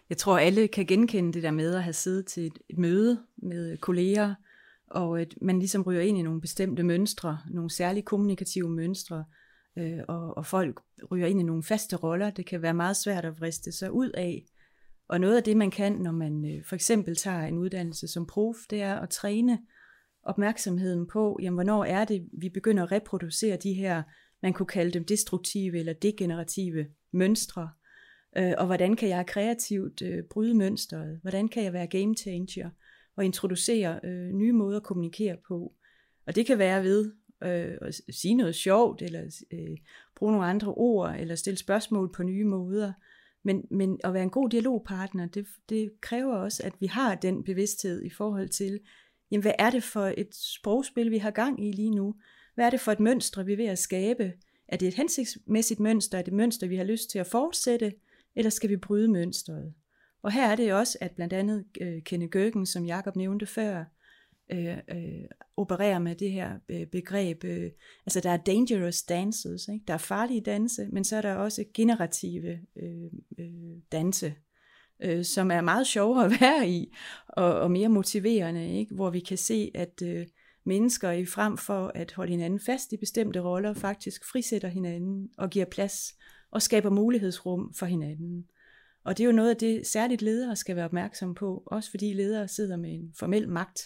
Jeg 0.09 0.17
tror, 0.17 0.37
alle 0.37 0.67
kan 0.67 0.85
genkende 0.85 1.33
det 1.33 1.43
der 1.43 1.51
med 1.51 1.75
at 1.75 1.83
have 1.83 1.93
siddet 1.93 2.25
til 2.25 2.45
et, 2.45 2.59
et 2.69 2.77
møde 2.77 3.23
med 3.37 3.77
kolleger, 3.77 4.35
og 4.87 5.21
at 5.21 5.35
man 5.41 5.59
ligesom 5.59 5.81
ryger 5.81 6.01
ind 6.01 6.17
i 6.17 6.21
nogle 6.21 6.41
bestemte 6.41 6.83
mønstre, 6.83 7.39
nogle 7.51 7.69
særlige 7.69 8.03
kommunikative 8.03 8.69
mønstre, 8.69 9.25
øh, 9.77 9.99
og, 10.07 10.37
og 10.37 10.45
folk 10.45 10.81
ryger 11.11 11.27
ind 11.27 11.39
i 11.39 11.43
nogle 11.43 11.63
faste 11.63 11.95
roller. 11.95 12.29
Det 12.29 12.45
kan 12.45 12.61
være 12.61 12.73
meget 12.73 12.97
svært 12.97 13.25
at 13.25 13.39
vriste 13.39 13.71
sig 13.71 13.91
ud 13.91 14.09
af. 14.09 14.45
Og 15.13 15.19
noget 15.19 15.37
af 15.37 15.43
det, 15.43 15.57
man 15.57 15.71
kan, 15.71 15.93
når 15.93 16.11
man 16.11 16.45
øh, 16.45 16.65
for 16.65 16.75
eksempel 16.75 17.15
tager 17.15 17.41
en 17.41 17.57
uddannelse 17.57 18.07
som 18.07 18.27
prof, 18.27 18.55
det 18.69 18.81
er 18.81 18.95
at 18.95 19.09
træne 19.09 19.59
opmærksomheden 20.23 21.07
på, 21.07 21.39
jamen, 21.41 21.55
hvornår 21.55 21.85
er 21.85 22.05
det, 22.05 22.29
vi 22.41 22.49
begynder 22.49 22.83
at 22.83 22.91
reproducere 22.91 23.57
de 23.57 23.73
her, 23.73 24.03
man 24.41 24.53
kunne 24.53 24.65
kalde 24.65 24.91
dem 24.91 25.05
destruktive 25.05 25.79
eller 25.79 25.93
degenerative 25.93 26.85
mønstre, 27.11 27.69
øh, 28.37 28.53
og 28.57 28.65
hvordan 28.65 28.95
kan 28.95 29.09
jeg 29.09 29.25
kreativt 29.25 30.01
øh, 30.01 30.23
bryde 30.23 30.53
mønstret, 30.53 31.19
hvordan 31.21 31.47
kan 31.47 31.63
jeg 31.63 31.73
være 31.73 31.87
game 31.87 32.15
changer, 32.15 32.69
og 33.15 33.25
introducere 33.25 33.99
øh, 34.03 34.29
nye 34.29 34.53
måder 34.53 34.77
at 34.77 34.83
kommunikere 34.83 35.37
på. 35.47 35.73
Og 36.27 36.35
det 36.35 36.45
kan 36.45 36.57
være 36.57 36.83
ved 36.83 37.11
øh, 37.43 37.77
at 37.81 38.01
sige 38.09 38.35
noget 38.35 38.55
sjovt, 38.55 39.01
eller 39.01 39.43
øh, 39.53 39.77
bruge 40.15 40.31
nogle 40.31 40.47
andre 40.47 40.73
ord, 40.73 41.15
eller 41.19 41.35
stille 41.35 41.57
spørgsmål 41.57 42.11
på 42.15 42.23
nye 42.23 42.45
måder. 42.45 42.93
Men, 43.43 43.65
men 43.71 43.99
at 44.03 44.13
være 44.13 44.23
en 44.23 44.29
god 44.29 44.49
dialogpartner, 44.49 45.25
det, 45.25 45.47
det 45.69 45.91
kræver 46.01 46.35
også, 46.35 46.63
at 46.63 46.73
vi 46.79 46.85
har 46.85 47.15
den 47.15 47.43
bevidsthed 47.43 48.03
i 48.03 48.09
forhold 48.09 48.49
til, 48.49 48.79
jamen 49.31 49.41
hvad 49.41 49.53
er 49.59 49.69
det 49.69 49.83
for 49.83 50.13
et 50.17 50.35
sprogspil, 50.35 51.11
vi 51.11 51.17
har 51.17 51.31
gang 51.31 51.67
i 51.67 51.71
lige 51.71 51.91
nu? 51.91 52.15
Hvad 52.55 52.65
er 52.65 52.69
det 52.69 52.79
for 52.79 52.91
et 52.91 52.99
mønster, 52.99 53.43
vi 53.43 53.53
er 53.53 53.57
ved 53.57 53.65
at 53.65 53.79
skabe? 53.79 54.33
Er 54.67 54.77
det 54.77 54.87
et 54.87 54.93
hensigtsmæssigt 54.93 55.79
mønster? 55.79 56.17
Er 56.17 56.21
det 56.21 56.31
et 56.31 56.37
mønster, 56.37 56.67
vi 56.67 56.75
har 56.75 56.83
lyst 56.83 57.09
til 57.09 57.19
at 57.19 57.27
fortsætte? 57.27 57.93
Eller 58.35 58.49
skal 58.49 58.69
vi 58.69 58.77
bryde 58.77 59.07
mønstret? 59.07 59.73
Og 60.21 60.31
her 60.31 60.47
er 60.47 60.55
det 60.55 60.73
også, 60.73 60.97
at 61.01 61.11
blandt 61.11 61.33
andet 61.33 61.65
øh, 61.81 62.03
Kenne 62.03 62.27
Gøgen, 62.27 62.65
som 62.65 62.85
Jakob 62.85 63.15
nævnte 63.15 63.45
før, 63.45 63.83
øh, 64.51 64.77
øh, 64.89 65.25
opererer 65.57 65.99
med 65.99 66.15
det 66.15 66.31
her 66.31 66.59
øh, 66.69 66.87
begreb. 66.87 67.43
Øh, 67.43 67.71
altså 68.05 68.19
der 68.19 68.29
er 68.29 68.37
dangerous 68.37 69.03
dances, 69.03 69.67
ikke? 69.67 69.85
der 69.87 69.93
er 69.93 69.97
farlige 69.97 70.41
danse, 70.41 70.87
men 70.91 71.03
så 71.03 71.15
er 71.15 71.21
der 71.21 71.33
også 71.33 71.65
generative 71.73 72.59
øh, 72.75 73.11
øh, 73.39 73.77
danse. 73.91 74.35
øh, 75.03 75.25
som 75.25 75.51
er 75.51 75.61
meget 75.61 75.87
sjovere 75.87 76.25
at 76.25 76.31
være 76.41 76.69
i, 76.69 76.95
og, 77.27 77.59
og 77.59 77.71
mere 77.71 77.89
motiverende, 77.89 78.79
ikke? 78.79 78.95
hvor 78.95 79.09
vi 79.09 79.19
kan 79.19 79.37
se, 79.37 79.71
at 79.75 80.01
øh, 80.03 80.27
mennesker 80.65 81.11
i 81.11 81.25
frem 81.25 81.57
for 81.57 81.91
at 81.95 82.11
holde 82.11 82.31
hinanden 82.31 82.59
fast 82.59 82.93
i 82.93 82.97
bestemte 82.97 83.39
roller, 83.39 83.73
faktisk 83.73 84.25
frisætter 84.31 84.67
hinanden 84.67 85.29
og 85.37 85.49
giver 85.49 85.65
plads 85.65 86.15
og 86.51 86.61
skaber 86.61 86.89
mulighedsrum 86.89 87.73
for 87.73 87.85
hinanden. 87.85 88.45
Og 89.05 89.17
det 89.17 89.23
er 89.23 89.27
jo 89.27 89.31
noget 89.31 89.49
af 89.49 89.57
det, 89.57 89.87
særligt 89.87 90.21
ledere 90.21 90.55
skal 90.55 90.75
være 90.75 90.85
opmærksom 90.85 91.35
på, 91.35 91.63
også 91.65 91.91
fordi 91.91 92.13
ledere 92.13 92.47
sidder 92.47 92.77
med 92.77 92.93
en 92.93 93.13
formel 93.19 93.49
magt. 93.49 93.79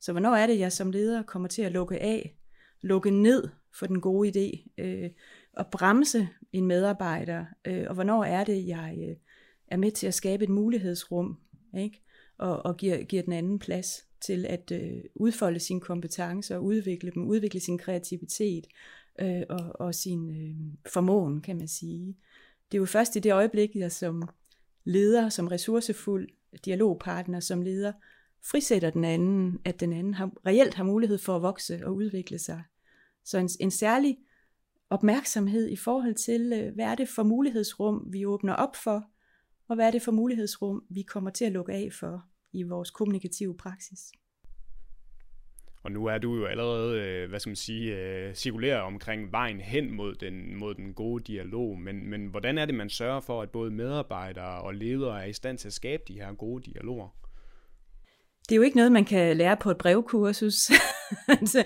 Så 0.00 0.12
hvornår 0.12 0.34
er 0.34 0.46
det, 0.46 0.58
jeg 0.58 0.72
som 0.72 0.90
leder 0.90 1.22
kommer 1.22 1.48
til 1.48 1.62
at 1.62 1.72
lukke 1.72 1.98
af, 1.98 2.36
lukke 2.80 3.10
ned 3.10 3.48
for 3.78 3.86
den 3.86 4.00
gode 4.00 4.28
idé, 4.28 4.68
øh, 4.82 5.10
og 5.52 5.66
bremse 5.66 6.28
en 6.52 6.66
medarbejder, 6.66 7.44
øh, 7.64 7.84
og 7.88 7.94
hvornår 7.94 8.24
er 8.24 8.44
det, 8.44 8.66
jeg 8.66 8.98
øh, 9.08 9.16
er 9.68 9.76
med 9.76 9.90
til 9.90 10.06
at 10.06 10.14
skabe 10.14 10.44
et 10.44 10.50
mulighedsrum, 10.50 11.38
ikke? 11.78 12.02
Og, 12.38 12.66
og 12.66 12.76
giver, 12.76 13.04
giver 13.04 13.22
den 13.22 13.32
anden 13.32 13.58
plads 13.58 14.04
til 14.20 14.46
at 14.46 14.72
øh, 14.72 15.00
udfolde 15.14 15.60
sine 15.60 15.80
kompetencer 15.80 16.56
og 16.56 16.64
udvikle 16.64 17.10
dem, 17.10 17.26
udvikle 17.26 17.60
sin 17.60 17.78
kreativitet 17.78 18.66
øh, 19.20 19.42
og, 19.48 19.72
og 19.74 19.94
sin 19.94 20.30
øh, 20.30 20.90
formåen, 20.92 21.40
kan 21.40 21.56
man 21.56 21.68
sige. 21.68 22.16
Det 22.72 22.78
er 22.78 22.80
jo 22.80 22.86
først 22.86 23.16
i 23.16 23.18
det 23.18 23.32
øjeblik, 23.32 23.70
jeg 23.74 23.92
som 23.92 24.28
leder, 24.84 25.28
som 25.28 25.46
ressourcefuld 25.46 26.28
dialogpartner, 26.64 27.40
som 27.40 27.62
leder, 27.62 27.92
frisætter 28.44 28.90
den 28.90 29.04
anden, 29.04 29.60
at 29.64 29.80
den 29.80 29.92
anden 29.92 30.14
har, 30.14 30.30
reelt 30.46 30.74
har 30.74 30.84
mulighed 30.84 31.18
for 31.18 31.36
at 31.36 31.42
vokse 31.42 31.86
og 31.86 31.94
udvikle 31.94 32.38
sig. 32.38 32.62
Så 33.24 33.38
en, 33.38 33.48
en 33.60 33.70
særlig 33.70 34.18
opmærksomhed 34.90 35.68
i 35.68 35.76
forhold 35.76 36.14
til, 36.14 36.52
øh, 36.52 36.74
hvad 36.74 36.84
er 36.84 36.94
det 36.94 37.08
for 37.08 37.22
mulighedsrum, 37.22 38.08
vi 38.12 38.26
åbner 38.26 38.54
op 38.54 38.76
for, 38.76 39.04
og 39.68 39.74
hvad 39.74 39.86
er 39.86 39.90
det 39.90 40.02
for 40.02 40.12
mulighedsrum, 40.12 40.84
vi 40.90 41.02
kommer 41.02 41.30
til 41.30 41.44
at 41.44 41.52
lukke 41.52 41.72
af 41.72 41.88
for 41.92 42.24
i 42.52 42.62
vores 42.62 42.90
kommunikative 42.90 43.56
praksis. 43.56 44.12
Og 45.82 45.92
nu 45.92 46.06
er 46.06 46.18
du 46.18 46.36
jo 46.36 46.44
allerede, 46.44 47.00
øh, 47.00 47.28
hvad 47.28 47.40
skal 47.40 47.50
man 47.50 47.56
sige, 47.56 47.96
øh, 47.96 47.98
cirkulerer 47.98 48.34
cirkuleret 48.34 48.80
omkring 48.80 49.32
vejen 49.32 49.60
hen 49.60 49.90
mod 49.90 50.14
den, 50.14 50.56
mod 50.56 50.74
den 50.74 50.94
gode 50.94 51.24
dialog, 51.24 51.78
men, 51.78 52.10
men 52.10 52.26
hvordan 52.26 52.58
er 52.58 52.66
det, 52.66 52.74
man 52.74 52.90
sørger 52.90 53.20
for, 53.20 53.42
at 53.42 53.50
både 53.50 53.70
medarbejdere 53.70 54.60
og 54.60 54.74
ledere 54.74 55.22
er 55.22 55.26
i 55.26 55.32
stand 55.32 55.58
til 55.58 55.68
at 55.68 55.72
skabe 55.72 56.02
de 56.08 56.14
her 56.14 56.32
gode 56.32 56.62
dialoger? 56.72 57.08
Det 58.48 58.54
er 58.54 58.56
jo 58.56 58.62
ikke 58.62 58.76
noget, 58.76 58.92
man 58.92 59.04
kan 59.04 59.36
lære 59.36 59.56
på 59.56 59.70
et 59.70 59.78
brevkursus. 59.78 60.70
altså, 61.40 61.64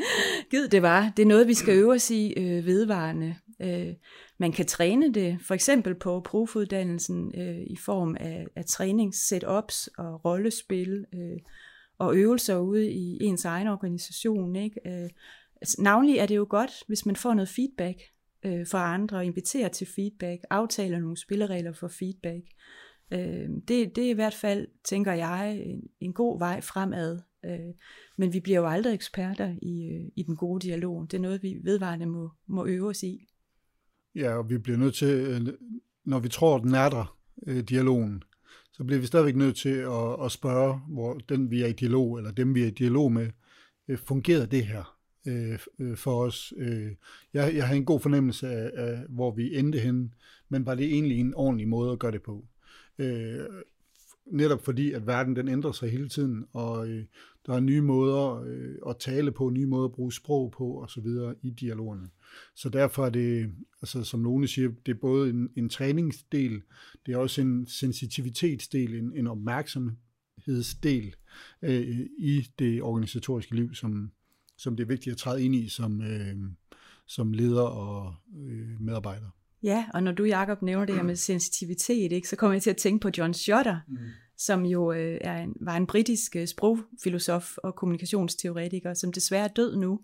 Gid 0.50 0.68
det 0.68 0.82
var. 0.82 1.12
Det 1.16 1.22
er 1.22 1.26
noget, 1.26 1.48
vi 1.48 1.54
skal 1.54 1.74
øve 1.74 1.92
os 1.92 2.10
i 2.10 2.32
øh, 2.36 2.66
vedvarende. 2.66 3.36
Øh, 3.62 3.94
man 4.38 4.52
kan 4.52 4.66
træne 4.66 5.14
det, 5.14 5.38
for 5.42 5.54
eksempel 5.54 5.94
på 5.94 6.20
profuddannelsen 6.20 7.32
øh, 7.40 7.60
i 7.66 7.76
form 7.76 8.16
af, 8.20 8.46
af 8.56 8.64
træningssetups 8.64 9.86
og 9.98 10.24
rollespil 10.24 11.04
øh, 11.14 11.38
og 11.98 12.16
øvelser 12.16 12.58
ude 12.58 12.90
i 12.90 13.18
ens 13.22 13.44
egen 13.44 13.68
organisation. 13.68 14.56
Ikke? 14.56 14.80
Øh, 14.86 15.10
altså, 15.60 15.76
navnlig 15.82 16.16
er 16.18 16.26
det 16.26 16.36
jo 16.36 16.46
godt, 16.48 16.70
hvis 16.86 17.06
man 17.06 17.16
får 17.16 17.34
noget 17.34 17.48
feedback 17.48 17.98
øh, 18.44 18.66
fra 18.66 18.94
andre 18.94 19.16
og 19.16 19.24
inviterer 19.24 19.68
til 19.68 19.86
feedback, 19.94 20.40
aftaler 20.50 20.98
nogle 20.98 21.16
spilleregler 21.16 21.72
for 21.72 21.88
feedback. 21.88 22.42
Øh, 23.11 23.49
det, 23.68 23.97
det 23.97 23.99
er 23.99 24.11
i 24.11 24.14
hvert 24.14 24.35
fald, 24.35 24.68
tænker 24.85 25.12
jeg, 25.12 25.62
en, 25.64 25.82
en 26.00 26.12
god 26.12 26.38
vej 26.38 26.61
fremad. 26.61 27.21
Øh, 27.44 27.75
men 28.18 28.32
vi 28.32 28.40
bliver 28.40 28.59
jo 28.59 28.66
aldrig 28.66 28.94
eksperter 28.94 29.54
i, 29.62 29.88
øh, 29.88 30.09
i 30.16 30.23
den 30.23 30.37
gode 30.37 30.66
dialog. 30.66 31.11
Det 31.11 31.16
er 31.16 31.23
noget, 31.23 31.42
vi 31.42 31.59
vedvarende 31.62 32.06
må, 32.06 32.30
må 32.47 32.66
øve 32.66 32.88
os 32.88 33.02
i. 33.02 33.26
Ja, 34.14 34.35
og 34.35 34.50
vi 34.50 34.59
bliver 34.59 34.78
nødt 34.78 34.94
til, 34.94 35.09
øh, 35.09 35.40
når 36.04 36.18
vi 36.18 36.28
tror, 36.28 36.59
den 36.59 36.75
er 36.75 36.88
der, 36.88 37.18
øh, 37.47 37.61
dialogen, 37.61 38.23
så 38.73 38.85
bliver 38.85 39.00
vi 39.00 39.06
stadigvæk 39.06 39.37
nødt 39.37 39.56
til 39.56 39.75
at, 39.75 40.25
at 40.25 40.32
spørge, 40.32 40.80
hvor 40.88 41.14
den 41.14 41.50
vi 41.50 41.62
er 41.62 41.66
i 41.66 41.73
dialog, 41.73 42.18
eller 42.18 42.30
dem 42.30 42.54
vi 42.54 42.62
er 42.62 42.66
i 42.66 42.71
dialog 42.71 43.12
med, 43.12 43.30
øh, 43.88 43.99
fungerer 43.99 44.47
det 44.47 44.66
her 44.66 44.99
øh, 45.26 45.59
øh, 45.78 45.97
for 45.97 46.25
os? 46.25 46.54
Jeg, 47.35 47.54
jeg 47.54 47.66
har 47.66 47.75
en 47.75 47.85
god 47.85 48.00
fornemmelse 48.00 48.49
af, 48.49 48.71
af, 48.75 49.04
hvor 49.09 49.30
vi 49.30 49.59
endte 49.59 49.78
hen, 49.78 50.14
men 50.49 50.66
var 50.66 50.75
det 50.75 50.87
egentlig 50.87 51.18
en 51.18 51.35
ordentlig 51.35 51.68
måde 51.68 51.92
at 51.92 51.99
gøre 51.99 52.12
det 52.12 52.23
på? 52.23 52.44
Øh, 52.99 53.44
netop 54.26 54.64
fordi, 54.64 54.92
at 54.92 55.06
verden 55.06 55.37
den 55.37 55.49
ændrer 55.49 55.72
sig 55.72 55.90
hele 55.90 56.08
tiden, 56.08 56.44
og 56.52 56.88
øh, 56.88 57.04
der 57.46 57.54
er 57.54 57.61
nye 57.61 57.80
måder 57.80 58.42
øh, 58.46 58.75
at 58.88 58.96
tale 58.96 59.32
på, 59.32 59.50
nye 59.50 59.66
måder 59.66 59.84
at 59.84 59.92
bruge 59.92 60.12
sprog 60.12 60.50
på, 60.50 60.66
og 60.66 60.90
så 60.90 61.00
videre 61.00 61.34
i 61.42 61.50
dialogerne. 61.50 62.08
Så 62.56 62.68
derfor 62.68 63.06
er 63.06 63.11
det, 63.11 63.50
altså 63.82 64.04
som 64.04 64.25
Lone 64.25 64.49
siger, 64.49 64.70
det 64.87 64.94
er 64.94 65.00
både 65.00 65.30
en, 65.30 65.50
en 65.56 65.68
træningsdel, 65.68 66.62
det 67.06 67.14
er 67.14 67.18
også 67.18 67.40
en 67.40 67.66
sensitivitetsdel, 67.66 68.94
en, 68.94 69.12
en 69.16 69.26
opmærksomhedsdel 69.26 71.14
øh, 71.62 72.06
i 72.18 72.49
det 72.58 72.82
organisatoriske 72.82 73.54
liv, 73.54 73.75
som, 73.75 74.12
som 74.58 74.76
det 74.76 74.84
er 74.84 74.88
vigtigt 74.88 75.12
at 75.12 75.18
træde 75.18 75.44
ind 75.44 75.54
i 75.54 75.68
som, 75.68 76.02
øh, 76.02 76.37
som 77.06 77.32
leder 77.32 77.62
og 77.62 78.14
øh, 78.37 78.80
medarbejder. 78.80 79.41
Ja, 79.62 79.87
og 79.95 80.02
når 80.02 80.12
du, 80.12 80.25
Jacob, 80.25 80.62
nævner 80.62 80.87
det 80.87 80.95
her 80.95 81.02
med 81.02 81.16
sensitivitet, 81.16 82.12
ikke, 82.12 82.28
så 82.28 82.37
kommer 82.37 82.54
jeg 82.54 82.62
til 82.62 82.71
at 82.71 82.76
tænke 82.76 83.02
på 83.02 83.11
John 83.19 83.35
Schotter, 83.35 83.81
mm. 83.88 83.97
som 84.37 84.64
jo 84.64 84.92
øh, 84.92 85.19
er 85.21 85.42
en, 85.42 85.57
var 85.61 85.76
en 85.76 85.87
britisk 85.87 86.37
øh, 86.37 86.47
sprogfilosof 86.47 87.57
og 87.57 87.75
kommunikationsteoretiker, 87.75 88.95
som 88.95 89.12
desværre 89.12 89.45
er 89.45 89.49
død 89.49 89.76
nu, 89.76 90.00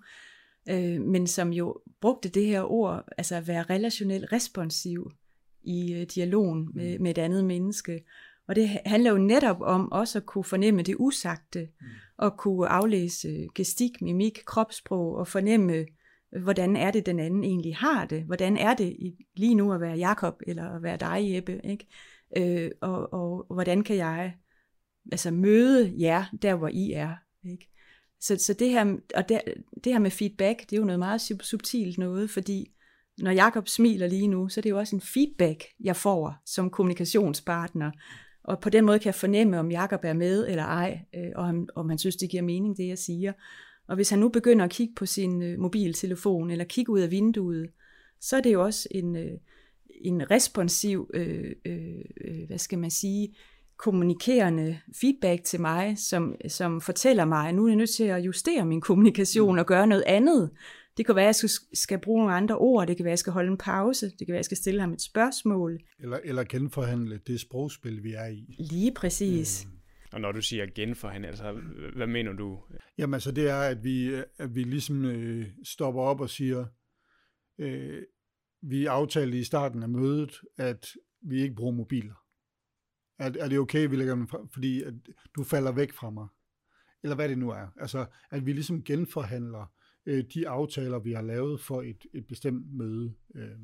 øh, 0.71 1.01
men 1.01 1.27
som 1.27 1.53
jo 1.53 1.81
brugte 2.01 2.29
det 2.29 2.47
her 2.47 2.63
ord, 2.63 3.05
altså 3.19 3.35
at 3.35 3.49
være 3.49 3.63
relationelt 3.63 4.33
responsiv 4.33 5.11
i 5.63 5.95
øh, 5.95 6.07
dialogen 6.15 6.71
med, 6.75 6.99
mm. 6.99 7.03
med 7.03 7.11
et 7.11 7.19
andet 7.19 7.45
menneske. 7.45 8.05
Og 8.49 8.57
det 8.57 8.69
handler 8.87 9.11
jo 9.11 9.19
netop 9.19 9.61
om 9.61 9.93
også 9.93 10.19
at 10.19 10.27
kunne 10.27 10.45
fornemme 10.45 10.83
det 10.83 10.97
usagte, 10.99 11.69
mm. 11.81 11.87
og 12.17 12.37
kunne 12.37 12.69
aflæse 12.69 13.49
gestik, 13.55 14.03
mimik, 14.03 14.43
kropssprog, 14.47 15.15
og 15.15 15.29
fornemme 15.29 15.87
hvordan 16.43 16.77
er 16.77 16.91
det, 16.91 17.07
den 17.07 17.19
anden 17.19 17.45
egentlig 17.45 17.77
har 17.77 18.05
det? 18.05 18.23
Hvordan 18.23 18.57
er 18.57 18.75
det 18.75 19.17
lige 19.37 19.55
nu 19.55 19.73
at 19.73 19.81
være 19.81 19.97
Jakob 19.97 20.35
eller 20.47 20.71
at 20.71 20.83
være 20.83 20.97
dig, 20.97 21.35
Jeppe? 21.35 21.61
Ikke? 21.65 21.87
Øh, 22.37 22.71
og, 22.81 23.13
og, 23.13 23.51
og 23.51 23.55
hvordan 23.55 23.85
kan 23.85 23.97
jeg 23.97 24.35
altså 25.13 25.31
møde 25.31 25.95
jer 25.99 26.25
der, 26.43 26.55
hvor 26.55 26.69
I 26.69 26.93
er? 26.93 27.15
Ikke? 27.51 27.69
Så, 28.21 28.37
så 28.37 28.55
det, 28.55 28.71
her, 28.71 28.97
og 29.15 29.29
det, 29.29 29.41
det 29.85 29.93
her 29.93 29.99
med 29.99 30.11
feedback, 30.11 30.61
det 30.61 30.73
er 30.73 30.81
jo 30.81 30.85
noget 30.85 30.99
meget 30.99 31.21
subtilt 31.43 31.99
noget, 31.99 32.31
fordi 32.31 32.73
når 33.19 33.31
Jakob 33.31 33.69
smiler 33.69 34.07
lige 34.07 34.29
nu, 34.29 34.49
så 34.49 34.61
er 34.61 34.63
det 34.63 34.71
jo 34.71 34.79
også 34.79 34.97
en 34.97 35.03
feedback, 35.03 35.65
jeg 35.81 35.97
får 35.97 36.35
som 36.47 36.71
kommunikationspartner. 36.71 37.91
Og 38.45 38.61
på 38.61 38.71
den 38.71 38.85
måde 38.85 38.99
kan 38.99 39.07
jeg 39.07 39.15
fornemme, 39.15 39.59
om 39.59 39.71
Jakob 39.71 40.01
er 40.03 40.13
med 40.13 40.49
eller 40.49 40.65
ej, 40.65 41.01
øh, 41.15 41.31
og 41.37 41.45
om, 41.45 41.69
om 41.75 41.89
han 41.89 41.99
synes, 41.99 42.17
det 42.17 42.31
giver 42.31 42.43
mening, 42.43 42.77
det 42.77 42.89
jeg 42.89 42.99
siger. 42.99 43.33
Og 43.89 43.97
hvis 43.97 44.11
han 44.11 44.19
nu 44.19 44.29
begynder 44.29 44.65
at 44.65 44.71
kigge 44.71 44.95
på 44.97 45.07
sin 45.07 45.43
øh, 45.43 45.59
mobiltelefon, 45.59 46.51
eller 46.51 46.65
kigge 46.65 46.93
ud 46.93 47.01
af 47.01 47.11
vinduet, 47.11 47.71
så 48.21 48.37
er 48.37 48.41
det 48.41 48.53
jo 48.53 48.65
også 48.65 48.89
en, 48.91 49.17
øh, 49.17 49.33
en 50.01 50.31
responsiv, 50.31 51.11
øh, 51.15 51.53
øh, 51.65 52.47
hvad 52.47 52.59
skal 52.59 52.79
man 52.79 52.91
sige, 52.91 53.37
kommunikerende 53.77 54.79
feedback 55.01 55.45
til 55.45 55.61
mig, 55.61 55.99
som, 55.99 56.35
som 56.49 56.81
fortæller 56.81 57.25
mig, 57.25 57.49
at 57.49 57.55
nu 57.55 57.65
er 57.65 57.69
jeg 57.69 57.77
nødt 57.77 57.91
til 57.91 58.05
at 58.05 58.19
justere 58.21 58.67
min 58.67 58.81
kommunikation 58.81 59.59
og 59.59 59.67
gøre 59.67 59.87
noget 59.87 60.05
andet. 60.07 60.51
Det 60.97 61.07
kan 61.07 61.17
være, 61.17 61.29
at 61.29 61.43
jeg 61.43 61.51
skal 61.75 61.99
bruge 61.99 62.21
nogle 62.21 62.35
andre 62.35 62.57
ord, 62.57 62.87
det 62.87 62.97
kan 62.97 63.05
være, 63.05 63.11
at 63.11 63.13
jeg 63.13 63.19
skal 63.19 63.33
holde 63.33 63.51
en 63.51 63.59
pause, 63.59 64.07
det 64.07 64.19
kan 64.19 64.29
være, 64.29 64.37
at 64.37 64.39
jeg 64.39 64.45
skal 64.45 64.57
stille 64.57 64.81
ham 64.81 64.93
et 64.93 65.03
spørgsmål. 65.03 65.81
Eller, 66.01 66.19
eller 66.25 66.45
genforhandle 66.45 67.21
det 67.27 67.41
sprogspil, 67.41 68.05
vi 68.05 68.13
er 68.13 68.27
i. 68.27 68.57
Lige 68.59 68.93
præcis. 68.95 69.67
Øh. 69.67 69.78
Og 70.13 70.21
når 70.21 70.33
du 70.33 70.43
siger 70.43 70.67
genforhandle, 70.75 71.29
altså, 71.29 71.53
hvad 71.97 72.07
mener 72.07 72.33
du? 72.33 72.63
Jamen 72.99 73.15
altså, 73.15 73.33
det 73.33 73.51
er, 73.51 73.61
at 73.61 73.85
vi, 73.85 74.23
at 74.39 74.55
vi 74.55 74.63
ligesom 74.63 75.05
øh, 75.05 75.47
stopper 75.65 76.03
op 76.03 76.21
og 76.21 76.31
siger, 76.31 76.67
øh, 77.59 78.03
vi 78.63 78.87
aftalte 78.87 79.39
i 79.39 79.45
starten 79.45 79.83
af 79.83 79.89
mødet, 79.89 80.41
at 80.57 80.87
vi 81.21 81.43
ikke 81.43 81.55
bruger 81.55 81.73
mobiler. 81.73 82.25
Er, 83.19 83.33
er 83.41 83.49
det 83.49 83.59
okay, 83.59 83.89
vi 83.89 83.97
lægger 83.97 84.15
dem 84.15 84.29
fra, 84.29 84.47
fordi 84.53 84.83
at 84.83 84.95
du 85.37 85.45
falder 85.45 85.73
væk 85.73 85.93
fra 85.93 86.11
mig? 86.11 86.29
Eller 87.03 87.15
hvad 87.15 87.29
det 87.29 87.39
nu 87.39 87.51
er. 87.51 87.67
Altså, 87.77 88.07
at 88.31 88.47
vi 88.47 88.53
ligesom 88.53 88.85
genforhandler 88.85 89.73
øh, 90.07 90.25
de 90.35 90.49
aftaler, 90.49 90.99
vi 90.99 91.13
har 91.13 91.23
lavet 91.23 91.61
for 91.61 91.83
et, 91.83 92.07
et 92.15 92.27
bestemt 92.27 92.75
møde. 92.75 93.15
Øh, 93.35 93.59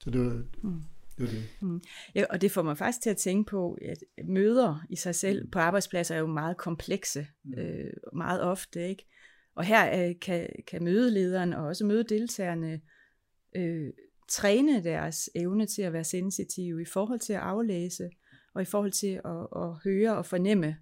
så 0.00 0.10
det 0.10 0.20
var, 0.20 0.44
mm. 0.62 0.82
Det 1.18 1.30
det. 1.30 1.48
Mm. 1.62 1.80
Ja, 2.14 2.24
og 2.30 2.40
det 2.40 2.50
får 2.50 2.62
mig 2.62 2.78
faktisk 2.78 3.02
til 3.02 3.10
at 3.10 3.16
tænke 3.16 3.50
på, 3.50 3.78
at 3.82 3.98
møder 4.28 4.86
i 4.90 4.96
sig 4.96 5.14
selv 5.14 5.50
på 5.50 5.58
arbejdspladser 5.58 6.14
er 6.14 6.18
jo 6.18 6.26
meget 6.26 6.56
komplekse, 6.56 7.26
mm. 7.44 7.58
øh, 7.58 7.92
meget 8.12 8.42
ofte, 8.42 8.88
ikke? 8.88 9.06
Og 9.54 9.64
her 9.64 10.08
øh, 10.08 10.14
kan, 10.20 10.48
kan 10.66 10.84
mødelederen 10.84 11.52
og 11.52 11.66
også 11.66 11.84
mødedeltagerne 11.84 12.80
øh, 13.56 13.92
træne 14.28 14.84
deres 14.84 15.30
evne 15.34 15.66
til 15.66 15.82
at 15.82 15.92
være 15.92 16.04
sensitive 16.04 16.82
i 16.82 16.86
forhold 16.92 17.20
til 17.20 17.32
at 17.32 17.40
aflæse, 17.40 18.10
og 18.54 18.62
i 18.62 18.64
forhold 18.64 18.92
til 18.92 19.20
at, 19.24 19.62
at 19.62 19.74
høre 19.84 20.16
og 20.16 20.26
fornemme, 20.26 20.76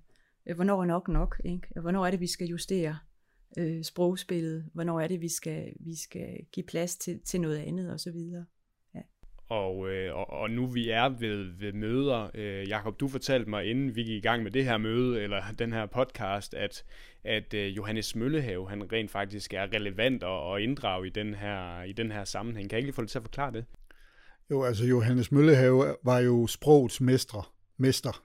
øh, 0.48 0.54
hvornår 0.54 0.82
er 0.82 0.86
nok 0.86 1.08
nok, 1.08 1.40
ikke? 1.44 1.68
Og 1.76 1.82
hvornår 1.82 2.06
er 2.06 2.10
det, 2.10 2.20
vi 2.20 2.26
skal 2.26 2.46
justere 2.46 2.98
øh, 3.58 3.84
sprogspillet, 3.84 4.70
hvornår 4.74 5.00
er 5.00 5.08
det, 5.08 5.20
vi 5.20 5.28
skal, 5.28 5.72
vi 5.80 5.96
skal 5.96 6.46
give 6.52 6.66
plads 6.66 6.96
til, 6.96 7.20
til 7.24 7.40
noget 7.40 7.58
andet 7.58 7.92
osv. 7.92 8.16
Og, 9.50 9.90
øh, 9.90 10.16
og, 10.16 10.30
og 10.30 10.50
nu 10.50 10.66
vi 10.66 10.90
er 10.90 11.08
ved, 11.08 11.44
ved 11.58 11.72
møder, 11.72 12.30
øh, 12.34 12.68
Jakob, 12.68 13.00
du 13.00 13.08
fortalte 13.08 13.50
mig, 13.50 13.64
inden 13.64 13.96
vi 13.96 14.02
gik 14.02 14.16
i 14.16 14.20
gang 14.20 14.42
med 14.42 14.50
det 14.50 14.64
her 14.64 14.78
møde, 14.78 15.22
eller 15.22 15.42
den 15.58 15.72
her 15.72 15.86
podcast, 15.86 16.54
at, 16.54 16.84
at 17.24 17.54
øh, 17.54 17.76
Johannes 17.76 18.16
Møllehave, 18.16 18.68
han 18.68 18.92
rent 18.92 19.10
faktisk 19.10 19.54
er 19.54 19.62
relevant 19.62 20.22
at, 20.22 20.54
at 20.54 20.62
inddrage 20.62 21.06
i 21.06 21.10
den, 21.10 21.34
her, 21.34 21.82
i 21.82 21.92
den 21.92 22.12
her 22.12 22.24
sammenhæng. 22.24 22.70
Kan 22.70 22.76
jeg 22.76 22.78
ikke 22.78 22.86
lige 22.86 22.94
få 22.94 23.02
det 23.02 23.10
til 23.10 23.18
at 23.18 23.22
forklare 23.22 23.52
det? 23.52 23.64
Jo, 24.50 24.62
altså 24.62 24.84
Johannes 24.86 25.32
Møllehave 25.32 25.96
var 26.04 26.18
jo 26.18 26.46
sprogets 26.46 27.00
mestre, 27.00 27.42
mester, 27.76 28.24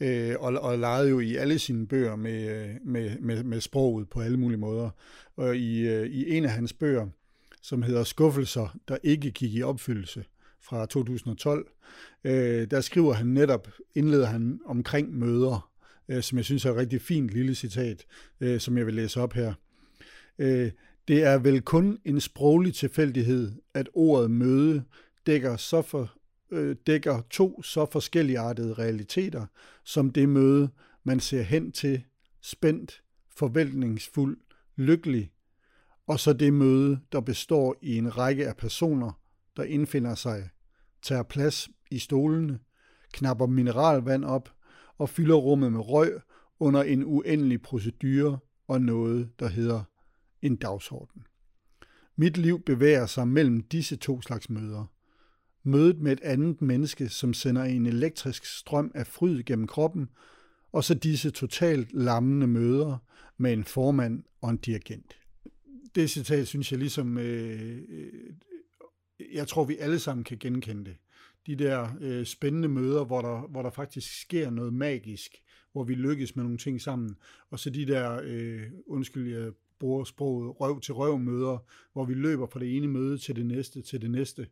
øh, 0.00 0.34
og, 0.38 0.52
og 0.52 0.78
legede 0.78 1.10
jo 1.10 1.20
i 1.20 1.36
alle 1.36 1.58
sine 1.58 1.86
bøger 1.86 2.16
med, 2.16 2.68
med, 2.84 3.18
med, 3.18 3.42
med 3.42 3.60
sproget 3.60 4.10
på 4.10 4.20
alle 4.20 4.36
mulige 4.36 4.58
måder. 4.58 4.90
Og 5.36 5.56
i, 5.56 5.88
øh, 5.88 6.06
i 6.06 6.36
en 6.36 6.44
af 6.44 6.50
hans 6.50 6.72
bøger, 6.72 7.06
som 7.62 7.82
hedder 7.82 8.04
Skuffelser, 8.04 8.76
der 8.88 8.96
ikke 9.02 9.30
gik 9.30 9.54
i 9.54 9.62
opfyldelse 9.62 10.24
fra 10.62 10.86
2012, 10.86 11.70
øh, 12.24 12.70
der 12.70 12.80
skriver 12.80 13.12
han 13.12 13.26
netop, 13.26 13.68
indleder 13.94 14.26
han 14.26 14.60
omkring 14.66 15.18
møder, 15.18 15.70
øh, 16.08 16.22
som 16.22 16.38
jeg 16.38 16.44
synes 16.44 16.64
er 16.64 16.70
et 16.70 16.76
rigtig 16.76 17.00
fint 17.00 17.30
lille 17.30 17.54
citat, 17.54 18.06
øh, 18.40 18.60
som 18.60 18.78
jeg 18.78 18.86
vil 18.86 18.94
læse 18.94 19.20
op 19.20 19.32
her. 19.32 19.54
Øh, 20.38 20.70
det 21.08 21.22
er 21.22 21.38
vel 21.38 21.62
kun 21.62 21.98
en 22.04 22.20
sproglig 22.20 22.74
tilfældighed, 22.74 23.52
at 23.74 23.88
ordet 23.94 24.30
møde 24.30 24.84
dækker, 25.26 25.56
så 25.56 25.82
for, 25.82 26.12
øh, 26.50 26.76
dækker 26.86 27.22
to 27.30 27.62
så 27.62 27.86
forskelligartede 27.92 28.74
realiteter, 28.74 29.46
som 29.84 30.10
det 30.10 30.28
møde, 30.28 30.68
man 31.04 31.20
ser 31.20 31.42
hen 31.42 31.72
til, 31.72 32.02
spændt, 32.40 33.02
forventningsfuld, 33.36 34.38
lykkelig, 34.76 35.30
og 36.06 36.20
så 36.20 36.32
det 36.32 36.52
møde, 36.52 37.00
der 37.12 37.20
består 37.20 37.76
i 37.82 37.98
en 37.98 38.18
række 38.18 38.48
af 38.48 38.56
personer, 38.56 39.20
der 39.56 39.62
indfinder 39.62 40.14
sig, 40.14 40.48
tager 41.02 41.22
plads 41.22 41.68
i 41.90 41.98
stolene, 41.98 42.58
knapper 43.12 43.46
mineralvand 43.46 44.24
op 44.24 44.52
og 44.98 45.08
fylder 45.08 45.34
rummet 45.34 45.72
med 45.72 45.80
røg 45.80 46.20
under 46.60 46.82
en 46.82 47.04
uendelig 47.04 47.62
procedure 47.62 48.38
og 48.68 48.80
noget, 48.80 49.30
der 49.38 49.48
hedder 49.48 49.82
en 50.42 50.56
dagsorden. 50.56 51.22
Mit 52.16 52.36
liv 52.36 52.62
bevæger 52.64 53.06
sig 53.06 53.28
mellem 53.28 53.62
disse 53.62 53.96
to 53.96 54.22
slags 54.22 54.50
møder. 54.50 54.84
Mødet 55.64 56.00
med 56.00 56.12
et 56.12 56.20
andet 56.20 56.62
menneske, 56.62 57.08
som 57.08 57.34
sender 57.34 57.64
en 57.64 57.86
elektrisk 57.86 58.44
strøm 58.44 58.92
af 58.94 59.06
fryd 59.06 59.42
gennem 59.42 59.66
kroppen, 59.66 60.08
og 60.72 60.84
så 60.84 60.94
disse 60.94 61.30
totalt 61.30 61.92
lammende 61.92 62.46
møder 62.46 62.96
med 63.38 63.52
en 63.52 63.64
formand 63.64 64.22
og 64.40 64.50
en 64.50 64.56
dirigent. 64.56 65.16
Det 65.94 66.10
citat 66.10 66.48
synes 66.48 66.72
jeg 66.72 66.78
ligesom, 66.78 67.18
øh, 67.18 67.78
øh 67.88 68.12
jeg 69.32 69.48
tror 69.48 69.64
vi 69.64 69.76
alle 69.76 69.98
sammen 69.98 70.24
kan 70.24 70.38
genkende 70.38 70.84
det. 70.84 70.96
De 71.46 71.56
der 71.56 71.88
øh, 72.00 72.26
spændende 72.26 72.68
møder, 72.68 73.04
hvor 73.04 73.22
der, 73.22 73.46
hvor 73.48 73.62
der 73.62 73.70
faktisk 73.70 74.20
sker 74.20 74.50
noget 74.50 74.74
magisk, 74.74 75.42
hvor 75.72 75.84
vi 75.84 75.94
lykkes 75.94 76.36
med 76.36 76.44
nogle 76.44 76.58
ting 76.58 76.80
sammen, 76.80 77.16
og 77.50 77.58
så 77.58 77.70
de 77.70 77.86
der, 77.86 78.20
øh, 78.24 78.62
undskyld, 78.86 79.36
jeg 79.38 79.52
bruger 79.78 80.04
sproget, 80.04 80.60
røv 80.60 80.80
til 80.80 80.94
røv 80.94 81.18
møder, 81.18 81.58
hvor 81.92 82.04
vi 82.04 82.14
løber 82.14 82.46
fra 82.46 82.60
det 82.60 82.76
ene 82.76 82.88
møde 82.88 83.18
til 83.18 83.36
det 83.36 83.46
næste, 83.46 83.82
til 83.82 84.02
det 84.02 84.10
næste, 84.10 84.46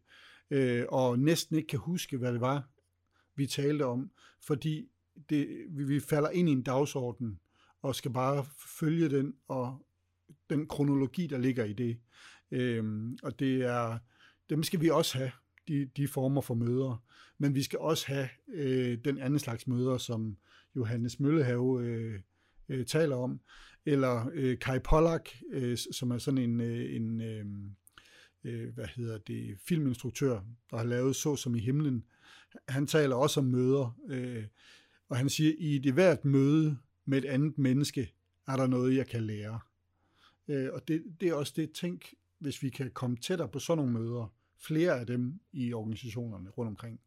øh, 0.51 0.85
og 0.89 1.19
næsten 1.19 1.57
ikke 1.57 1.67
kan 1.67 1.79
huske, 1.79 2.17
hvad 2.17 2.33
det 2.33 2.41
var, 2.41 2.69
vi 3.37 3.47
talte 3.47 3.87
om, 3.87 4.11
fordi 4.41 4.89
det, 5.31 5.67
vi, 5.71 5.85
vi 5.85 6.01
falder 6.01 6.31
ind 6.31 6.49
i 6.49 6.53
en 6.53 6.63
dagsorden, 6.63 7.41
og 7.83 7.95
skal 7.95 8.13
bare 8.13 8.47
følge 8.81 9.09
den, 9.09 9.35
og 9.49 9.87
den 10.51 10.67
kronologi, 10.67 11.27
der 11.27 11.39
ligger 11.39 11.65
i 11.65 11.73
det. 11.73 11.99
Øh, 12.51 12.85
og 13.23 13.39
det 13.39 13.63
er, 13.63 13.99
dem 14.51 14.63
skal 14.63 14.81
vi 14.81 14.91
også 14.91 15.19
have, 15.19 15.31
de, 15.69 15.91
de 15.97 16.09
former 16.09 16.41
for 16.41 16.55
møder. 16.55 17.03
Men 17.39 17.55
vi 17.55 17.63
skal 17.63 17.79
også 17.79 18.07
have 18.07 18.29
øh, 18.53 18.99
den 19.05 19.19
anden 19.19 19.39
slags 19.39 19.67
møder, 19.67 19.99
som 19.99 20.37
Johannes 20.77 21.21
Møllehave 21.21 21.85
øh, 21.85 22.21
øh, 22.69 22.87
taler 22.87 23.17
om, 23.17 23.41
eller 23.87 24.31
øh, 24.33 24.59
Kai 24.59 24.79
Pollack, 24.79 25.43
øh, 25.53 25.79
som 25.93 26.11
er 26.11 26.19
sådan 26.19 26.39
en, 26.39 26.61
øh, 26.61 26.97
en 26.97 27.21
øh, 27.21 27.45
øh, 28.45 28.75
hvad 28.75 28.87
hedder 28.97 29.19
det, 29.19 29.59
filminstruktør, 29.69 30.41
der 30.71 30.77
har 30.77 30.85
lavet 30.85 31.17
Så 31.17 31.37
som 31.37 31.55
i 31.55 31.59
himlen. 31.59 32.05
Han 32.69 32.87
taler 32.87 33.17
også 33.17 33.41
om 33.41 33.47
møder, 33.47 33.99
øh, 34.09 34.45
og 35.09 35.17
han 35.17 35.29
siger, 35.29 35.55
i 35.59 35.79
det 35.79 35.93
hvert 35.93 36.25
møde 36.25 36.79
med 37.05 37.19
et 37.19 37.25
andet 37.25 37.59
menneske, 37.59 38.13
er 38.49 38.57
der 38.57 38.67
noget, 38.67 38.97
jeg 38.97 39.07
kan 39.07 39.23
lære. 39.23 39.61
Øh, 40.49 40.69
og 40.73 40.89
det, 40.89 41.03
det 41.21 41.29
er 41.29 41.35
også 41.35 41.53
det, 41.57 41.73
tænk, 41.73 42.15
hvis 42.39 42.63
vi 42.63 42.71
kan 42.71 42.91
komme 42.91 43.17
tættere 43.17 43.49
på 43.49 43.59
sådan 43.59 43.85
nogle 43.85 43.93
møder, 43.93 44.35
flere 44.67 45.01
af 45.01 45.07
dem 45.07 45.41
i 45.53 45.73
organisationerne 45.73 46.51
rundt 46.51 46.69
omkring. 46.69 47.01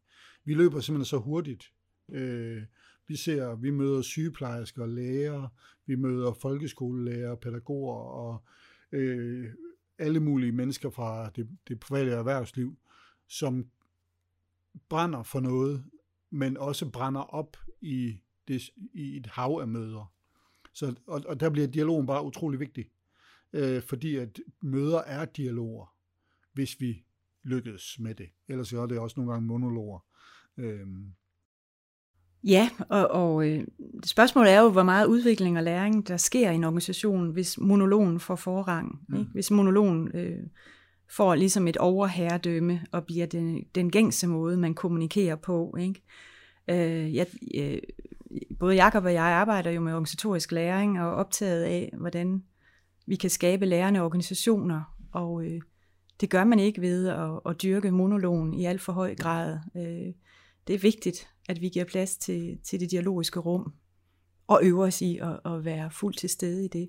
Vi 0.44 0.54
løber 0.54 0.80
simpelthen 0.80 1.04
så 1.04 1.18
hurtigt. 1.18 1.72
Øh, 2.08 2.62
vi 3.06 3.16
ser, 3.16 3.54
vi 3.54 3.70
møder 3.70 4.02
sygeplejersker, 4.02 4.86
læger, 4.86 5.48
vi 5.86 5.94
møder 5.94 6.32
folkeskolelærer, 6.32 7.34
pædagoger 7.34 7.96
og 7.96 8.42
øh, 8.92 9.50
alle 9.98 10.20
mulige 10.20 10.52
mennesker 10.52 10.90
fra 10.90 11.30
det, 11.30 11.48
det 11.68 11.80
private 11.80 12.10
erhvervsliv, 12.10 12.78
som 13.26 13.66
brænder 14.88 15.22
for 15.22 15.40
noget, 15.40 15.84
men 16.30 16.56
også 16.56 16.90
brænder 16.90 17.20
op 17.20 17.56
i, 17.80 18.18
det, 18.48 18.62
i 18.94 19.16
et 19.16 19.26
hav 19.26 19.58
af 19.60 19.68
møder. 19.68 20.12
Så, 20.72 20.94
og, 21.06 21.22
og 21.26 21.40
der 21.40 21.50
bliver 21.50 21.68
dialogen 21.68 22.06
bare 22.06 22.24
utrolig 22.24 22.60
vigtig, 22.60 22.90
øh, 23.52 23.82
fordi 23.82 24.16
at 24.16 24.40
møder 24.62 24.98
er 24.98 25.24
dialoger, 25.24 25.94
hvis 26.52 26.80
vi 26.80 27.04
lykkes 27.44 27.98
med 27.98 28.14
det. 28.14 28.28
Ellers 28.48 28.72
er 28.72 28.86
det 28.86 28.98
også 28.98 29.20
nogle 29.20 29.32
gange 29.32 29.46
monologer. 29.46 30.04
Øh, 30.58 30.86
Ja, 32.44 32.70
og, 32.88 33.08
og 33.08 33.48
øh, 33.48 33.64
spørgsmålet 34.04 34.52
er 34.52 34.60
jo, 34.60 34.70
hvor 34.70 34.82
meget 34.82 35.06
udvikling 35.06 35.56
og 35.56 35.62
læring, 35.62 36.08
der 36.08 36.16
sker 36.16 36.50
i 36.50 36.54
en 36.54 36.64
organisation, 36.64 37.30
hvis 37.30 37.58
monologen 37.58 38.20
får 38.20 38.36
forrang. 38.36 39.00
Mm. 39.08 39.18
Ikke? 39.18 39.30
Hvis 39.30 39.50
monologen 39.50 40.10
øh, 40.14 40.38
får 41.10 41.34
ligesom 41.34 41.68
et 41.68 41.76
overherredømme 41.76 42.80
og 42.92 43.06
bliver 43.06 43.26
den, 43.26 43.64
den 43.74 43.90
gængse 43.90 44.26
måde, 44.26 44.56
man 44.56 44.74
kommunikerer 44.74 45.36
på. 45.36 45.76
Ikke? 45.80 46.02
Øh, 46.70 47.14
jeg, 47.14 47.26
øh, 47.54 47.78
både 48.58 48.74
Jakob 48.74 49.04
og 49.04 49.12
jeg 49.12 49.24
arbejder 49.24 49.70
jo 49.70 49.80
med 49.80 49.92
organisatorisk 49.92 50.52
læring 50.52 51.00
og 51.00 51.14
optaget 51.14 51.62
af, 51.62 51.94
hvordan 51.98 52.44
vi 53.06 53.16
kan 53.16 53.30
skabe 53.30 53.66
lærende 53.66 54.00
organisationer, 54.00 54.96
og 55.12 55.44
øh, 55.44 55.60
det 56.22 56.30
gør 56.30 56.44
man 56.44 56.58
ikke 56.58 56.80
ved 56.80 57.08
at, 57.08 57.40
at 57.46 57.62
dyrke 57.62 57.90
monologen 57.90 58.54
i 58.54 58.64
alt 58.64 58.80
for 58.80 58.92
høj 58.92 59.14
grad. 59.14 59.58
Øh, 59.76 60.14
det 60.66 60.74
er 60.74 60.78
vigtigt, 60.78 61.28
at 61.48 61.60
vi 61.60 61.68
giver 61.68 61.84
plads 61.84 62.16
til, 62.16 62.58
til 62.64 62.80
det 62.80 62.90
dialogiske 62.90 63.40
rum, 63.40 63.74
og 64.46 64.60
øver 64.62 64.86
os 64.86 65.02
i 65.02 65.18
at, 65.18 65.40
at 65.52 65.64
være 65.64 65.90
fuldt 65.90 66.18
til 66.18 66.28
stede 66.28 66.64
i 66.64 66.68
det. 66.68 66.88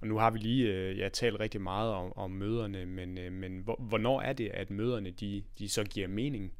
Og 0.00 0.06
nu 0.06 0.18
har 0.18 0.30
vi 0.30 0.38
lige 0.38 0.72
øh, 0.72 0.98
ja, 0.98 1.08
talt 1.08 1.40
rigtig 1.40 1.60
meget 1.60 1.92
om, 1.92 2.12
om 2.16 2.30
møderne, 2.30 2.86
men, 2.86 3.18
øh, 3.18 3.32
men 3.32 3.62
hvornår 3.62 4.20
er 4.20 4.32
det, 4.32 4.48
at 4.48 4.70
møderne 4.70 5.10
de, 5.10 5.44
de 5.58 5.68
så 5.68 5.84
giver 5.84 6.08
mening? 6.08 6.52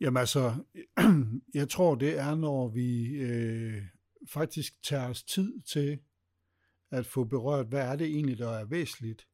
Jamen 0.00 0.16
altså, 0.16 0.54
jeg 1.54 1.68
tror 1.68 1.94
det 1.94 2.18
er, 2.18 2.34
når 2.34 2.68
vi 2.68 3.06
øh, 3.06 3.82
faktisk 4.28 4.82
tager 4.82 5.08
os 5.08 5.22
tid 5.22 5.60
til 5.60 5.98
at 6.90 7.06
få 7.06 7.24
berørt, 7.24 7.66
hvad 7.66 7.80
er 7.80 7.96
det 7.96 8.06
egentlig, 8.06 8.38
der 8.38 8.50
er 8.50 8.64
væsentligt. 8.64 9.26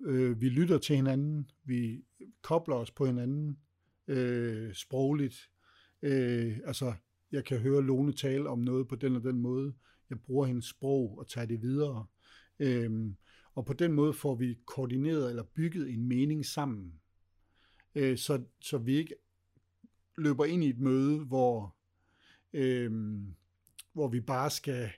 Øh, 0.00 0.40
vi 0.40 0.48
lytter 0.48 0.78
til 0.78 0.96
hinanden, 0.96 1.50
vi 1.64 2.04
kobler 2.42 2.76
os 2.76 2.90
på 2.90 3.06
hinanden, 3.06 3.58
øh, 4.08 4.74
sprogligt. 4.74 5.50
Øh, 6.02 6.58
altså, 6.64 6.94
jeg 7.32 7.44
kan 7.44 7.58
høre 7.58 7.82
Lone 7.82 8.12
tale 8.12 8.48
om 8.48 8.58
noget 8.58 8.88
på 8.88 8.96
den 8.96 9.16
og 9.16 9.22
den 9.22 9.40
måde. 9.40 9.74
Jeg 10.10 10.20
bruger 10.20 10.46
hendes 10.46 10.64
sprog 10.64 11.18
og 11.18 11.28
tager 11.28 11.46
det 11.46 11.62
videre. 11.62 12.06
Øh, 12.58 13.10
og 13.54 13.66
på 13.66 13.72
den 13.72 13.92
måde 13.92 14.12
får 14.12 14.34
vi 14.34 14.58
koordineret 14.66 15.30
eller 15.30 15.42
bygget 15.42 15.90
en 15.90 16.08
mening 16.08 16.46
sammen. 16.46 16.92
Øh, 17.94 18.18
så, 18.18 18.42
så 18.60 18.78
vi 18.78 18.96
ikke 18.96 19.14
løber 20.18 20.44
ind 20.44 20.64
i 20.64 20.68
et 20.68 20.78
møde, 20.78 21.24
hvor, 21.24 21.76
øh, 22.52 22.92
hvor 23.92 24.08
vi 24.08 24.20
bare 24.20 24.50
skal 24.50 24.90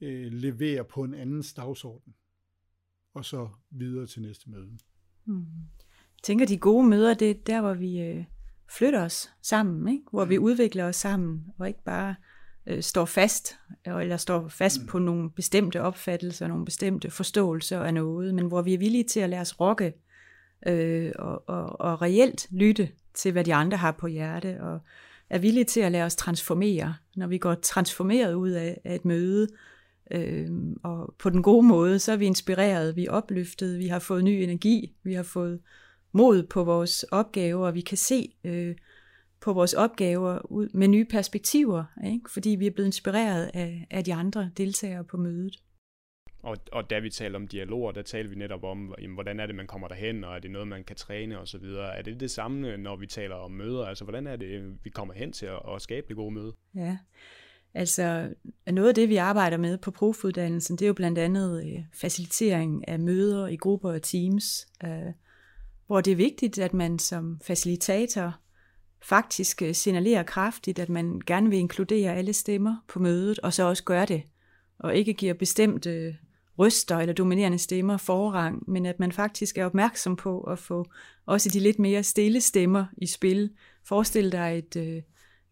øh, 0.00 0.32
levere 0.32 0.84
på 0.84 1.04
en 1.04 1.14
andens 1.14 1.54
dagsorden, 1.54 2.14
og 3.16 3.24
så 3.24 3.48
videre 3.70 4.06
til 4.06 4.22
næste 4.22 4.50
møde. 4.50 4.78
Mm. 5.24 5.38
Jeg 6.16 6.22
tænker, 6.22 6.46
de 6.46 6.58
gode 6.58 6.86
møder, 6.86 7.14
det 7.14 7.30
er 7.30 7.34
der, 7.46 7.60
hvor 7.60 7.74
vi 7.74 8.00
øh, 8.00 8.24
flytter 8.68 9.04
os 9.04 9.30
sammen, 9.42 9.88
ikke? 9.92 10.04
hvor 10.10 10.24
vi 10.24 10.38
mm. 10.38 10.44
udvikler 10.44 10.84
os 10.84 10.96
sammen, 10.96 11.44
og 11.58 11.68
ikke 11.68 11.84
bare 11.84 12.14
øh, 12.66 12.82
står 12.82 13.04
fast, 13.04 13.54
eller 13.86 14.16
står 14.16 14.48
fast 14.48 14.80
mm. 14.80 14.86
på 14.86 14.98
nogle 14.98 15.30
bestemte 15.30 15.82
opfattelser, 15.82 16.48
nogle 16.48 16.64
bestemte 16.64 17.10
forståelser 17.10 17.80
af 17.80 17.94
noget, 17.94 18.34
men 18.34 18.46
hvor 18.46 18.62
vi 18.62 18.74
er 18.74 18.78
villige 18.78 19.04
til 19.04 19.20
at 19.20 19.30
lade 19.30 19.40
os 19.40 19.60
rokke, 19.60 19.94
øh, 20.66 21.12
og, 21.18 21.48
og, 21.48 21.80
og 21.80 22.02
reelt 22.02 22.46
lytte 22.50 22.88
til, 23.14 23.32
hvad 23.32 23.44
de 23.44 23.54
andre 23.54 23.76
har 23.76 23.92
på 23.92 24.06
hjerte, 24.06 24.62
og 24.62 24.80
er 25.30 25.38
villige 25.38 25.64
til 25.64 25.80
at 25.80 25.92
lade 25.92 26.04
os 26.04 26.16
transformere, 26.16 26.94
når 27.16 27.26
vi 27.26 27.38
går 27.38 27.54
transformeret 27.54 28.34
ud 28.34 28.50
af, 28.50 28.80
af 28.84 28.94
et 28.94 29.04
møde, 29.04 29.42
øh, 29.42 29.58
og 30.82 31.14
på 31.18 31.30
den 31.30 31.42
gode 31.42 31.66
måde, 31.66 31.98
så 31.98 32.12
er 32.12 32.16
vi 32.16 32.26
inspireret, 32.26 32.96
vi 32.96 33.06
er 33.06 33.10
opløftet, 33.10 33.78
vi 33.78 33.86
har 33.86 33.98
fået 33.98 34.24
ny 34.24 34.30
energi, 34.30 34.96
vi 35.02 35.14
har 35.14 35.22
fået 35.22 35.60
mod 36.12 36.42
på 36.42 36.64
vores 36.64 37.02
opgaver, 37.02 37.66
og 37.66 37.74
vi 37.74 37.80
kan 37.80 37.96
se 37.96 38.32
øh, 38.44 38.76
på 39.40 39.52
vores 39.52 39.74
opgaver 39.74 40.52
ud 40.52 40.68
med 40.74 40.88
nye 40.88 41.04
perspektiver, 41.04 41.84
ikke? 42.06 42.30
fordi 42.30 42.50
vi 42.50 42.66
er 42.66 42.70
blevet 42.70 42.88
inspireret 42.88 43.50
af, 43.54 43.86
af 43.90 44.04
de 44.04 44.14
andre 44.14 44.50
deltagere 44.56 45.04
på 45.04 45.16
mødet. 45.16 45.56
Og, 46.42 46.56
og 46.72 46.90
da 46.90 46.98
vi 46.98 47.10
taler 47.10 47.38
om 47.38 47.48
dialoger, 47.48 47.92
der 47.92 48.02
taler 48.02 48.30
vi 48.30 48.36
netop 48.36 48.64
om, 48.64 48.94
jamen, 49.00 49.14
hvordan 49.14 49.40
er 49.40 49.46
det, 49.46 49.54
man 49.54 49.66
kommer 49.66 49.88
derhen, 49.88 50.24
og 50.24 50.36
er 50.36 50.38
det 50.38 50.50
noget, 50.50 50.68
man 50.68 50.84
kan 50.84 50.96
træne 50.96 51.38
osv. 51.38 51.64
Er 51.64 52.02
det 52.02 52.20
det 52.20 52.30
samme, 52.30 52.76
når 52.76 52.96
vi 52.96 53.06
taler 53.06 53.34
om 53.34 53.50
møder? 53.50 53.86
Altså, 53.86 54.04
hvordan 54.04 54.26
er 54.26 54.36
det, 54.36 54.78
vi 54.84 54.90
kommer 54.90 55.14
hen 55.14 55.32
til 55.32 55.46
at, 55.46 55.60
at 55.74 55.82
skabe 55.82 56.08
det 56.08 56.16
gode 56.16 56.34
møde? 56.34 56.52
Ja, 56.74 56.98
altså 57.76 58.28
noget 58.66 58.88
af 58.88 58.94
det, 58.94 59.08
vi 59.08 59.16
arbejder 59.16 59.56
med 59.56 59.78
på 59.78 59.90
profuddannelsen, 59.90 60.76
det 60.76 60.84
er 60.84 60.86
jo 60.86 60.94
blandt 60.94 61.18
andet 61.18 61.64
øh, 61.66 61.84
facilitering 61.94 62.88
af 62.88 62.98
møder 62.98 63.46
i 63.46 63.56
grupper 63.56 63.92
og 63.92 64.02
teams, 64.02 64.66
øh, 64.84 65.12
hvor 65.86 66.00
det 66.00 66.10
er 66.10 66.16
vigtigt, 66.16 66.58
at 66.58 66.74
man 66.74 66.98
som 66.98 67.40
facilitator 67.42 68.34
faktisk 69.02 69.62
øh, 69.62 69.74
signalerer 69.74 70.22
kraftigt, 70.22 70.78
at 70.78 70.88
man 70.88 71.20
gerne 71.26 71.50
vil 71.50 71.58
inkludere 71.58 72.14
alle 72.14 72.32
stemmer 72.32 72.76
på 72.88 72.98
mødet, 72.98 73.38
og 73.38 73.52
så 73.52 73.62
også 73.62 73.84
gør 73.84 74.04
det, 74.04 74.22
og 74.78 74.96
ikke 74.96 75.14
giver 75.14 75.34
bestemte 75.34 76.16
røster 76.58 76.96
eller 76.96 77.14
dominerende 77.14 77.58
stemmer 77.58 77.96
forrang, 77.96 78.70
men 78.70 78.86
at 78.86 79.00
man 79.00 79.12
faktisk 79.12 79.58
er 79.58 79.66
opmærksom 79.66 80.16
på 80.16 80.40
at 80.40 80.58
få 80.58 80.86
også 81.26 81.50
de 81.52 81.60
lidt 81.60 81.78
mere 81.78 82.02
stille 82.02 82.40
stemmer 82.40 82.84
i 82.96 83.06
spil. 83.06 83.50
Forestil 83.84 84.32
dig 84.32 84.58
et, 84.58 84.76
øh, 84.76 85.02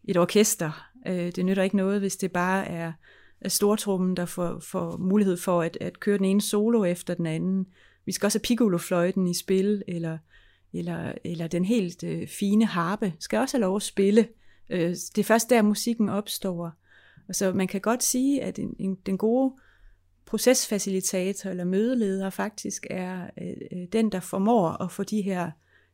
et 0.03 0.17
orkester. 0.17 0.89
Øh, 1.07 1.31
det 1.31 1.45
nytter 1.45 1.63
ikke 1.63 1.77
noget, 1.77 1.99
hvis 1.99 2.15
det 2.15 2.31
bare 2.31 2.67
er 2.67 2.93
stortrummen, 3.47 4.17
der 4.17 4.25
får, 4.25 4.59
får 4.59 4.97
mulighed 4.97 5.37
for 5.37 5.61
at, 5.61 5.77
at 5.81 5.99
køre 5.99 6.17
den 6.17 6.25
ene 6.25 6.41
solo 6.41 6.83
efter 6.83 7.13
den 7.13 7.25
anden. 7.25 7.67
Vi 8.05 8.11
skal 8.11 8.27
også 8.27 8.39
have 8.39 8.43
piccolofløjten 8.43 9.27
i 9.27 9.33
spil, 9.33 9.83
eller, 9.87 10.17
eller, 10.73 11.11
eller 11.23 11.47
den 11.47 11.65
helt 11.65 12.03
øh, 12.03 12.27
fine 12.27 12.65
harpe 12.65 13.13
skal 13.19 13.39
også 13.39 13.57
have 13.57 13.61
lov 13.61 13.75
at 13.75 13.81
spille. 13.81 14.27
Øh, 14.69 14.89
det 14.89 15.17
er 15.17 15.23
først 15.23 15.49
der, 15.49 15.61
musikken 15.61 16.09
opstår. 16.09 16.71
Og 17.27 17.35
så 17.35 17.53
man 17.53 17.67
kan 17.67 17.81
godt 17.81 18.03
sige, 18.03 18.43
at 18.43 18.59
en, 18.59 18.75
en, 18.79 18.95
den 19.05 19.17
gode 19.17 19.53
procesfacilitator 20.25 21.49
eller 21.49 21.63
mødeleder 21.63 22.29
faktisk 22.29 22.87
er 22.89 23.29
øh, 23.41 23.53
øh 23.71 23.87
den, 23.93 24.11
der 24.11 24.19
formår 24.19 24.83
at 24.83 24.91
få 24.91 25.03
de 25.03 25.21
her 25.21 25.51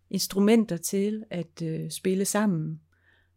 instrumenter 0.09 0.77
til 0.77 1.23
at 1.29 1.61
øh, 1.63 1.91
spille 1.91 2.25
sammen. 2.25 2.81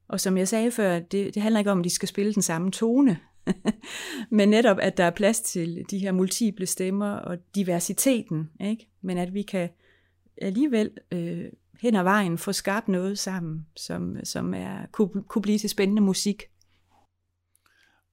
Og 0.09 0.21
som 0.21 0.37
jeg 0.37 0.49
sagde 0.49 0.71
før, 0.71 0.99
det, 0.99 1.35
det 1.35 1.43
handler 1.43 1.59
ikke 1.59 1.71
om, 1.71 1.79
at 1.79 1.85
de 1.85 1.91
skal 1.91 2.09
spille 2.09 2.35
den 2.35 2.43
samme 2.43 2.71
tone, 2.71 3.19
men 4.31 4.49
netop, 4.49 4.77
at 4.81 4.97
der 4.97 5.05
er 5.05 5.11
plads 5.11 5.41
til 5.41 5.85
de 5.91 5.99
her 5.99 6.13
multiple 6.13 6.67
stemmer 6.67 7.11
og 7.11 7.39
diversiteten, 7.55 8.51
ikke? 8.61 8.89
men 9.03 9.19
at 9.19 9.35
vi 9.35 9.43
kan 9.43 9.69
alligevel 10.37 10.91
øh, 11.13 11.45
hen 11.81 11.95
ad 11.95 12.03
vejen 12.03 12.39
få 12.39 12.53
skabt 12.53 12.89
noget 12.89 13.19
sammen, 13.19 13.67
som, 13.77 14.25
som 14.25 14.55
er, 14.55 14.87
kunne, 14.93 15.23
kunne 15.23 15.43
blive 15.43 15.59
til 15.59 15.71
spændende 15.71 16.03
musik. 16.03 16.43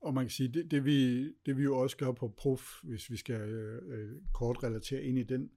Og 0.01 0.13
man 0.13 0.23
kan 0.23 0.31
sige, 0.31 0.49
det, 0.53 0.71
det, 0.71 0.85
vi, 0.85 1.23
det 1.45 1.57
vi 1.57 1.63
jo 1.63 1.77
også 1.77 1.97
gør 1.97 2.11
på 2.11 2.33
Prof, 2.37 2.61
hvis 2.83 3.09
vi 3.09 3.17
skal 3.17 3.41
øh, 3.41 3.81
øh 3.87 4.11
kort 4.33 4.63
relatere 4.63 5.03
ind 5.03 5.19
i 5.19 5.23
den, 5.23 5.49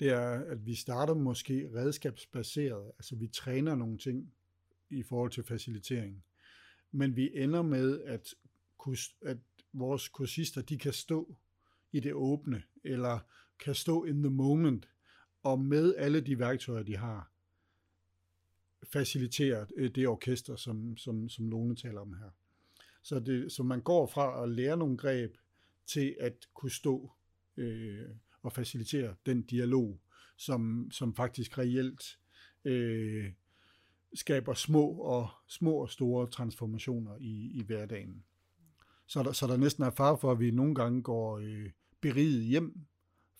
det 0.00 0.08
er, 0.08 0.30
at 0.30 0.66
vi 0.66 0.74
starter 0.74 1.14
måske 1.14 1.68
redskabsbaseret, 1.74 2.92
altså 2.98 3.16
vi 3.16 3.28
træner 3.28 3.74
nogle 3.74 3.98
ting 3.98 4.32
i 4.94 5.02
forhold 5.02 5.30
til 5.30 5.44
facilitering, 5.44 6.24
men 6.92 7.16
vi 7.16 7.30
ender 7.34 7.62
med, 7.62 8.00
at, 8.00 8.34
at 9.22 9.38
vores 9.72 10.08
kursister, 10.08 10.62
de 10.62 10.78
kan 10.78 10.92
stå 10.92 11.36
i 11.92 12.00
det 12.00 12.12
åbne, 12.12 12.62
eller 12.84 13.18
kan 13.58 13.74
stå 13.74 14.04
in 14.04 14.22
the 14.22 14.30
moment, 14.30 14.88
og 15.42 15.60
med 15.60 15.94
alle 15.94 16.20
de 16.20 16.38
værktøjer, 16.38 16.82
de 16.82 16.96
har, 16.96 17.34
facilitere 18.92 19.66
øh, 19.76 19.90
det 19.94 20.08
orkester, 20.08 20.56
som, 20.56 20.96
som, 20.96 21.28
som 21.28 21.48
Lone 21.48 21.76
taler 21.76 22.00
om 22.00 22.12
her. 22.12 22.30
Så, 23.02 23.20
det, 23.20 23.52
så 23.52 23.62
man 23.62 23.80
går 23.80 24.06
fra 24.06 24.42
at 24.42 24.48
lære 24.48 24.76
nogle 24.76 24.96
greb 24.96 25.36
til 25.86 26.16
at 26.20 26.48
kunne 26.54 26.70
stå 26.70 27.12
øh, 27.56 28.08
og 28.42 28.52
facilitere 28.52 29.14
den 29.26 29.42
dialog, 29.42 30.00
som, 30.36 30.90
som 30.90 31.14
faktisk 31.14 31.58
reelt 31.58 32.18
øh, 32.64 33.32
skaber 34.14 34.54
små 34.54 34.88
og 34.88 35.28
små 35.48 35.72
og 35.72 35.90
store 35.90 36.26
transformationer 36.26 37.16
i, 37.20 37.50
i 37.54 37.62
hverdagen. 37.66 38.22
Så 39.06 39.22
der, 39.22 39.32
så 39.32 39.46
der 39.46 39.56
næsten 39.56 39.84
er 39.84 39.90
far 39.90 40.16
for, 40.16 40.32
at 40.32 40.40
vi 40.40 40.50
nogle 40.50 40.74
gange 40.74 41.02
går 41.02 41.38
øh, 41.38 41.70
beriget 42.00 42.44
hjem 42.44 42.80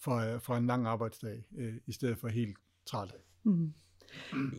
fra, 0.00 0.36
fra 0.36 0.58
en 0.58 0.66
lang 0.66 0.86
arbejdsdag, 0.86 1.44
øh, 1.56 1.74
i 1.86 1.92
stedet 1.92 2.18
for 2.18 2.28
helt 2.28 2.56
træt. 2.86 3.14
Mm. 3.42 3.72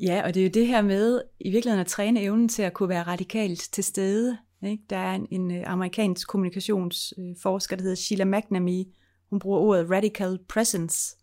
Ja, 0.02 0.22
og 0.26 0.34
det 0.34 0.40
er 0.40 0.46
jo 0.46 0.52
det 0.54 0.68
her 0.68 0.82
med 0.82 1.22
i 1.40 1.52
virkeligheden 1.52 1.82
at 1.82 1.88
træne 1.88 2.22
evnen 2.22 2.50
til 2.50 2.62
at 2.62 2.74
kunne 2.74 2.90
være 2.90 3.04
radikalt 3.04 3.60
til 3.60 3.84
stede 3.84 4.38
ikke? 4.68 4.84
Der 4.90 4.98
er 4.98 5.16
en, 5.16 5.28
en 5.32 5.52
øh, 5.52 5.64
amerikansk 5.66 6.28
kommunikationsforsker, 6.28 7.76
der 7.76 7.84
hedder 7.84 7.96
Sheila 7.96 8.26
McNamee. 8.26 8.86
Hun 9.30 9.40
bruger 9.40 9.60
ordet 9.60 9.90
radical 9.90 10.40
presence. 10.50 11.18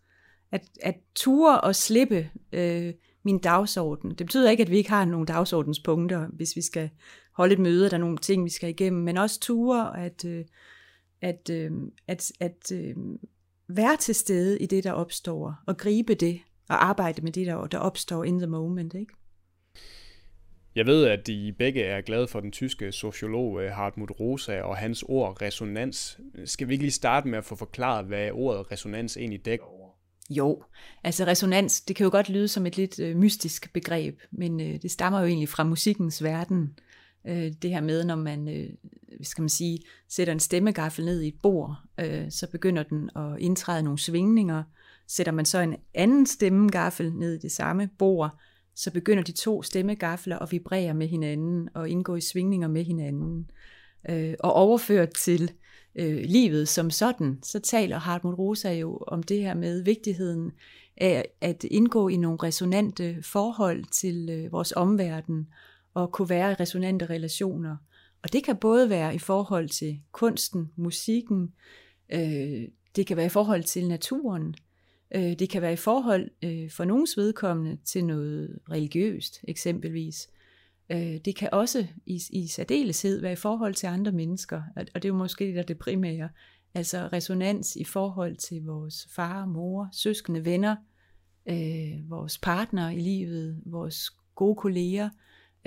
At, 0.51 0.69
at 0.81 0.95
ture 1.15 1.61
og 1.61 1.75
slippe 1.75 2.29
øh, 2.51 2.93
min 3.23 3.37
dagsorden. 3.37 4.09
Det 4.09 4.25
betyder 4.25 4.51
ikke, 4.51 4.63
at 4.63 4.71
vi 4.71 4.77
ikke 4.77 4.89
har 4.89 5.05
nogle 5.05 5.25
dagsordenspunkter, 5.25 6.27
hvis 6.27 6.55
vi 6.55 6.61
skal 6.61 6.89
holde 7.33 7.53
et 7.53 7.59
møde, 7.59 7.89
der 7.89 7.93
er 7.93 7.99
nogle 7.99 8.17
ting, 8.17 8.45
vi 8.45 8.49
skal 8.49 8.69
igennem, 8.69 9.03
men 9.03 9.17
også 9.17 9.39
ture 9.39 9.99
at, 9.99 10.25
at, 11.21 11.49
at, 11.49 11.49
at, 12.07 12.31
at 12.39 12.71
være 13.67 13.97
til 13.97 14.15
stede 14.15 14.59
i 14.59 14.65
det, 14.65 14.83
der 14.83 14.91
opstår, 14.91 15.55
og 15.67 15.77
gribe 15.77 16.13
det, 16.13 16.39
og 16.69 16.85
arbejde 16.85 17.21
med 17.21 17.31
det, 17.31 17.47
der, 17.47 17.67
der 17.67 17.77
opstår 17.77 18.23
in 18.23 18.39
the 18.39 18.47
moment. 18.47 18.93
Ikke? 18.93 19.13
Jeg 20.75 20.85
ved, 20.85 21.05
at 21.05 21.27
I 21.27 21.51
begge 21.51 21.83
er 21.83 22.01
glade 22.01 22.27
for 22.27 22.39
den 22.39 22.51
tyske 22.51 22.91
sociolog 22.91 23.75
Hartmut 23.75 24.11
Rosa 24.19 24.61
og 24.61 24.77
hans 24.77 25.03
ord 25.07 25.41
resonans. 25.41 26.19
Skal 26.45 26.67
vi 26.67 26.73
ikke 26.73 26.83
lige 26.83 26.91
starte 26.91 27.27
med 27.27 27.37
at 27.37 27.45
få 27.45 27.55
forklaret, 27.55 28.05
hvad 28.05 28.31
ordet 28.31 28.71
resonans 28.71 29.17
egentlig 29.17 29.45
dækker? 29.45 29.65
Jo, 30.29 30.63
altså 31.03 31.25
resonans, 31.25 31.81
det 31.81 31.95
kan 31.95 32.03
jo 32.03 32.11
godt 32.11 32.29
lyde 32.29 32.47
som 32.47 32.65
et 32.65 32.77
lidt 32.77 32.99
øh, 32.99 33.17
mystisk 33.17 33.73
begreb, 33.73 34.19
men 34.31 34.61
øh, 34.61 34.81
det 34.81 34.91
stammer 34.91 35.19
jo 35.19 35.25
egentlig 35.25 35.49
fra 35.49 35.63
musikkens 35.63 36.23
verden. 36.23 36.79
Øh, 37.27 37.51
det 37.61 37.69
her 37.69 37.81
med, 37.81 38.03
når 38.03 38.15
man, 38.15 38.47
øh, 38.47 38.69
skal 39.21 39.41
man 39.41 39.49
sige, 39.49 39.79
sætter 40.09 40.33
en 40.33 40.39
stemmegaffel 40.39 41.05
ned 41.05 41.21
i 41.21 41.27
et 41.27 41.39
bord, 41.43 41.75
øh, 41.99 42.31
så 42.31 42.47
begynder 42.51 42.83
den 42.83 43.09
at 43.15 43.39
indtræde 43.39 43.83
nogle 43.83 43.99
svingninger. 43.99 44.63
Sætter 45.07 45.31
man 45.31 45.45
så 45.45 45.59
en 45.59 45.75
anden 45.93 46.25
stemmegaffel 46.25 47.13
ned 47.13 47.33
i 47.33 47.39
det 47.39 47.51
samme 47.51 47.89
bord, 47.97 48.39
så 48.75 48.91
begynder 48.91 49.23
de 49.23 49.31
to 49.31 49.63
stemmegafler 49.63 50.39
at 50.39 50.51
vibrere 50.51 50.93
med 50.93 51.07
hinanden 51.07 51.69
og 51.73 51.89
indgå 51.89 52.15
i 52.15 52.21
svingninger 52.21 52.67
med 52.67 52.83
hinanden. 52.83 53.49
Øh, 54.09 54.33
og 54.39 54.53
overført 54.53 55.09
til 55.09 55.51
øh, 55.95 56.23
livet 56.25 56.67
som 56.67 56.89
sådan, 56.89 57.39
så 57.43 57.59
taler 57.59 57.97
Hartmut 57.97 58.39
Rosa 58.39 58.73
jo 58.73 58.97
om 59.07 59.23
det 59.23 59.39
her 59.39 59.53
med 59.53 59.83
vigtigheden 59.83 60.51
af 60.97 61.25
at 61.41 61.63
indgå 61.63 62.07
i 62.07 62.17
nogle 62.17 62.37
resonante 62.43 63.17
forhold 63.21 63.83
til 63.83 64.29
øh, 64.29 64.51
vores 64.51 64.73
omverden 64.75 65.47
og 65.93 66.11
kunne 66.11 66.29
være 66.29 66.51
i 66.51 66.55
resonante 66.55 67.05
relationer. 67.05 67.77
Og 68.23 68.33
det 68.33 68.43
kan 68.43 68.57
både 68.57 68.89
være 68.89 69.15
i 69.15 69.19
forhold 69.19 69.69
til 69.69 69.99
kunsten, 70.11 70.71
musikken, 70.75 71.53
øh, 72.09 72.67
det 72.95 73.07
kan 73.07 73.17
være 73.17 73.25
i 73.25 73.29
forhold 73.29 73.63
til 73.63 73.87
naturen, 73.87 74.55
Øh, 75.15 75.33
det 75.39 75.49
kan 75.49 75.61
være 75.61 75.73
i 75.73 75.75
forhold 75.75 76.29
øh, 76.43 76.71
for 76.71 76.85
nogens 76.85 77.17
vedkommende 77.17 77.77
til 77.85 78.05
noget 78.05 78.59
religiøst 78.71 79.39
eksempelvis. 79.47 80.29
Øh, 80.89 81.17
det 81.25 81.35
kan 81.35 81.49
også 81.51 81.87
i, 82.05 82.21
i 82.29 82.47
særdeleshed 82.47 83.21
være 83.21 83.33
i 83.33 83.35
forhold 83.35 83.73
til 83.73 83.87
andre 83.87 84.11
mennesker, 84.11 84.61
og 84.75 84.85
det 84.93 85.05
er 85.05 85.09
jo 85.09 85.15
måske 85.15 85.45
det, 85.47 85.55
der 85.55 85.63
det 85.63 85.79
primære. 85.79 86.29
Altså 86.73 87.09
resonans 87.13 87.75
i 87.75 87.83
forhold 87.83 88.35
til 88.35 88.63
vores 88.63 89.07
far, 89.15 89.45
mor, 89.45 89.89
søskende, 89.91 90.45
venner, 90.45 90.75
øh, 91.49 92.09
vores 92.09 92.37
partner 92.37 92.89
i 92.89 92.99
livet, 92.99 93.61
vores 93.65 94.09
gode 94.35 94.55
kolleger, 94.55 95.09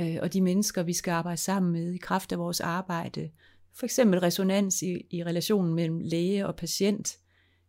øh, 0.01 0.17
og 0.23 0.33
de 0.33 0.41
mennesker, 0.41 0.83
vi 0.83 0.93
skal 0.93 1.11
arbejde 1.11 1.41
sammen 1.41 1.73
med 1.73 1.93
i 1.93 1.99
kraft 1.99 2.33
af 2.33 2.39
vores 2.39 2.61
arbejde. 2.61 3.31
For 3.75 3.87
eksempel 3.87 4.21
resonans 4.21 4.83
i, 4.83 5.07
i 5.11 5.25
relationen 5.25 5.75
mellem 5.75 6.01
læge 6.01 6.47
og 6.47 6.57
patient, 6.57 7.19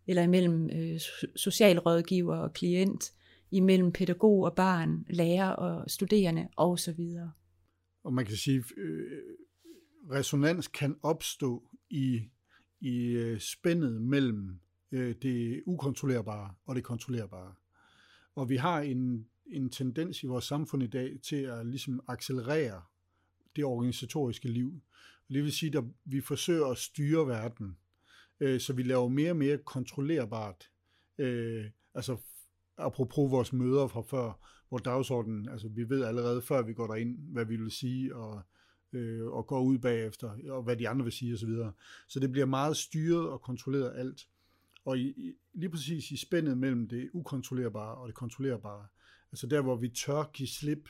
eller 0.08 0.24
imellem 0.24 0.70
øh, 0.70 1.00
socialrådgiver 1.36 2.36
og 2.36 2.54
klient, 2.54 3.12
imellem 3.52 3.92
pædagog 3.92 4.44
og 4.44 4.56
barn, 4.56 5.06
lærer 5.10 5.50
og 5.50 5.92
studerende 5.92 6.48
osv. 6.58 7.00
Og 8.04 8.14
man 8.14 8.26
kan 8.26 8.36
sige, 8.36 8.64
øh, 8.78 9.22
resonans 10.12 10.68
kan 10.68 10.96
opstå 11.04 11.70
i, 11.90 12.22
i 12.80 13.08
øh, 13.08 13.40
spændet 13.40 14.02
mellem 14.02 14.60
øh, 14.92 15.16
det 15.22 15.64
ukontrollerbare 15.66 16.54
og 16.66 16.76
det 16.76 16.84
kontrollerbare. 16.84 17.54
Og 18.36 18.50
vi 18.50 18.56
har 18.56 18.82
en, 18.82 19.28
en 19.46 19.70
tendens 19.70 20.24
i 20.24 20.26
vores 20.26 20.46
samfund 20.46 20.84
i 20.84 20.88
dag 20.88 21.18
til 21.24 21.36
at 21.36 21.66
ligesom 21.66 22.02
accelerere 22.08 22.82
det 23.56 23.64
organisatoriske 23.64 24.50
liv. 24.50 24.82
Det 25.30 25.44
vil 25.44 25.52
sige, 25.52 25.78
at 25.78 25.84
vi 26.06 26.22
forsøger 26.22 26.66
at 26.66 26.78
styre 26.78 27.28
verden 27.28 27.78
øh, 28.40 28.60
så 28.60 28.74
vi 28.74 28.84
laver 28.84 29.08
mere 29.08 29.32
og 29.32 29.38
mere 29.38 29.58
kontrollerbart. 29.58 30.70
Øh, 31.18 31.66
altså 31.94 32.18
apropos 32.78 33.32
vores 33.32 33.54
møder 33.54 33.88
fra 33.88 34.02
før, 34.02 34.48
hvor 34.70 34.78
dagsordenen, 34.78 35.50
altså 35.50 35.68
vi 35.68 35.90
ved 35.90 36.04
allerede 36.04 36.42
før 36.42 36.62
vi 36.62 36.74
går 36.74 36.88
derind, 36.88 37.18
hvad 37.32 37.46
vi 37.46 37.56
vil 37.56 37.72
sige, 37.72 38.16
og, 38.16 38.42
øh, 38.94 39.28
og 39.28 39.48
går 39.48 39.62
ud 39.62 39.78
bagefter, 39.78 40.38
og 40.50 40.64
hvad 40.64 40.78
de 40.78 40.90
andre 40.90 41.04
vil 41.04 41.14
sige 41.14 41.34
osv. 41.34 41.40
Så, 41.40 41.46
videre. 41.46 41.72
så 42.08 42.20
det 42.20 42.32
bliver 42.32 42.46
meget 42.46 42.78
styret 42.78 43.30
og 43.30 43.42
kontrolleret 43.42 43.94
alt. 43.96 44.28
Og 44.86 45.00
i, 45.00 45.34
lige 45.54 45.70
præcis 45.70 46.12
i 46.12 46.18
spændet 46.18 46.58
mellem 46.58 46.88
det 46.88 47.10
ukontrollerbare 47.14 47.96
og 47.96 48.08
det 48.08 48.16
kontrollerbare, 48.16 48.88
altså 49.32 49.48
der 49.48 49.62
hvor 49.62 49.76
vi 49.76 49.90
tør 49.90 50.32
give 50.34 50.48
slip 50.48 50.90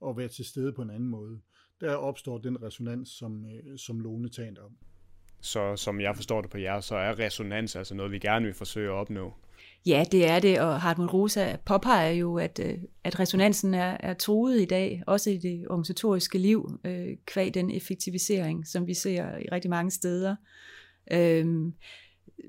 og 0.00 0.16
være 0.16 0.28
til 0.28 0.44
stede 0.44 0.72
på 0.72 0.82
en 0.82 0.90
anden 0.90 1.08
måde, 1.08 1.40
der 1.80 1.94
opstår 1.94 2.38
den 2.38 2.62
resonans, 2.62 3.08
som, 3.08 3.44
øh, 3.44 3.78
som 3.78 4.00
Lone 4.00 4.28
talte 4.28 4.60
om. 4.60 4.76
Så 5.40 5.76
som 5.76 6.00
jeg 6.00 6.16
forstår 6.16 6.40
det 6.40 6.50
på 6.50 6.58
jer, 6.58 6.80
så 6.80 6.96
er 6.96 7.18
resonans 7.18 7.76
altså 7.76 7.94
noget, 7.94 8.12
vi 8.12 8.18
gerne 8.18 8.44
vil 8.44 8.54
forsøge 8.54 8.88
at 8.88 8.94
opnå. 8.94 9.34
Ja, 9.86 10.04
det 10.12 10.28
er 10.28 10.38
det, 10.38 10.60
og 10.60 10.80
Hartmut 10.80 11.12
Rosa 11.12 11.56
påpeger 11.64 12.10
jo, 12.10 12.38
at, 12.38 12.60
øh, 12.64 12.78
at 13.04 13.20
resonansen 13.20 13.74
er, 13.74 13.96
er 14.00 14.14
truet 14.14 14.60
i 14.60 14.64
dag, 14.64 15.02
også 15.06 15.30
i 15.30 15.36
det 15.36 15.66
organisatoriske 15.68 16.38
liv, 16.38 16.78
øh, 16.84 17.16
kvæg 17.26 17.54
den 17.54 17.70
effektivisering, 17.70 18.66
som 18.66 18.86
vi 18.86 18.94
ser 18.94 19.38
i 19.38 19.48
rigtig 19.52 19.70
mange 19.70 19.90
steder, 19.90 20.36
øh, 21.12 21.46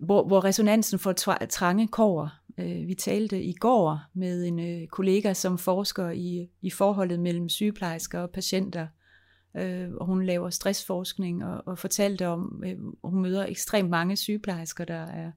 hvor, 0.01 0.27
hvor 0.27 0.43
resonansen 0.43 0.99
får 0.99 1.13
trange 1.49 1.87
kår. 1.87 2.29
Øh, 2.57 2.87
vi 2.87 2.93
talte 2.93 3.43
i 3.43 3.53
går 3.53 3.99
med 4.13 4.45
en 4.45 4.59
øh, 4.59 4.87
kollega, 4.87 5.33
som 5.33 5.57
forsker 5.57 6.09
i, 6.09 6.49
i 6.61 6.69
forholdet 6.69 7.19
mellem 7.19 7.49
sygeplejersker 7.49 8.19
og 8.19 8.29
patienter, 8.29 8.87
øh, 9.57 9.89
og 9.93 10.05
hun 10.05 10.25
laver 10.25 10.49
stressforskning 10.49 11.45
og, 11.45 11.63
og 11.65 11.77
fortalte 11.77 12.27
om, 12.27 12.63
øh, 12.65 12.77
hun 13.03 13.21
møder 13.21 13.45
ekstremt 13.45 13.89
mange 13.89 14.15
sygeplejersker, 14.15 14.85
der 14.85 15.05
er 15.05 15.31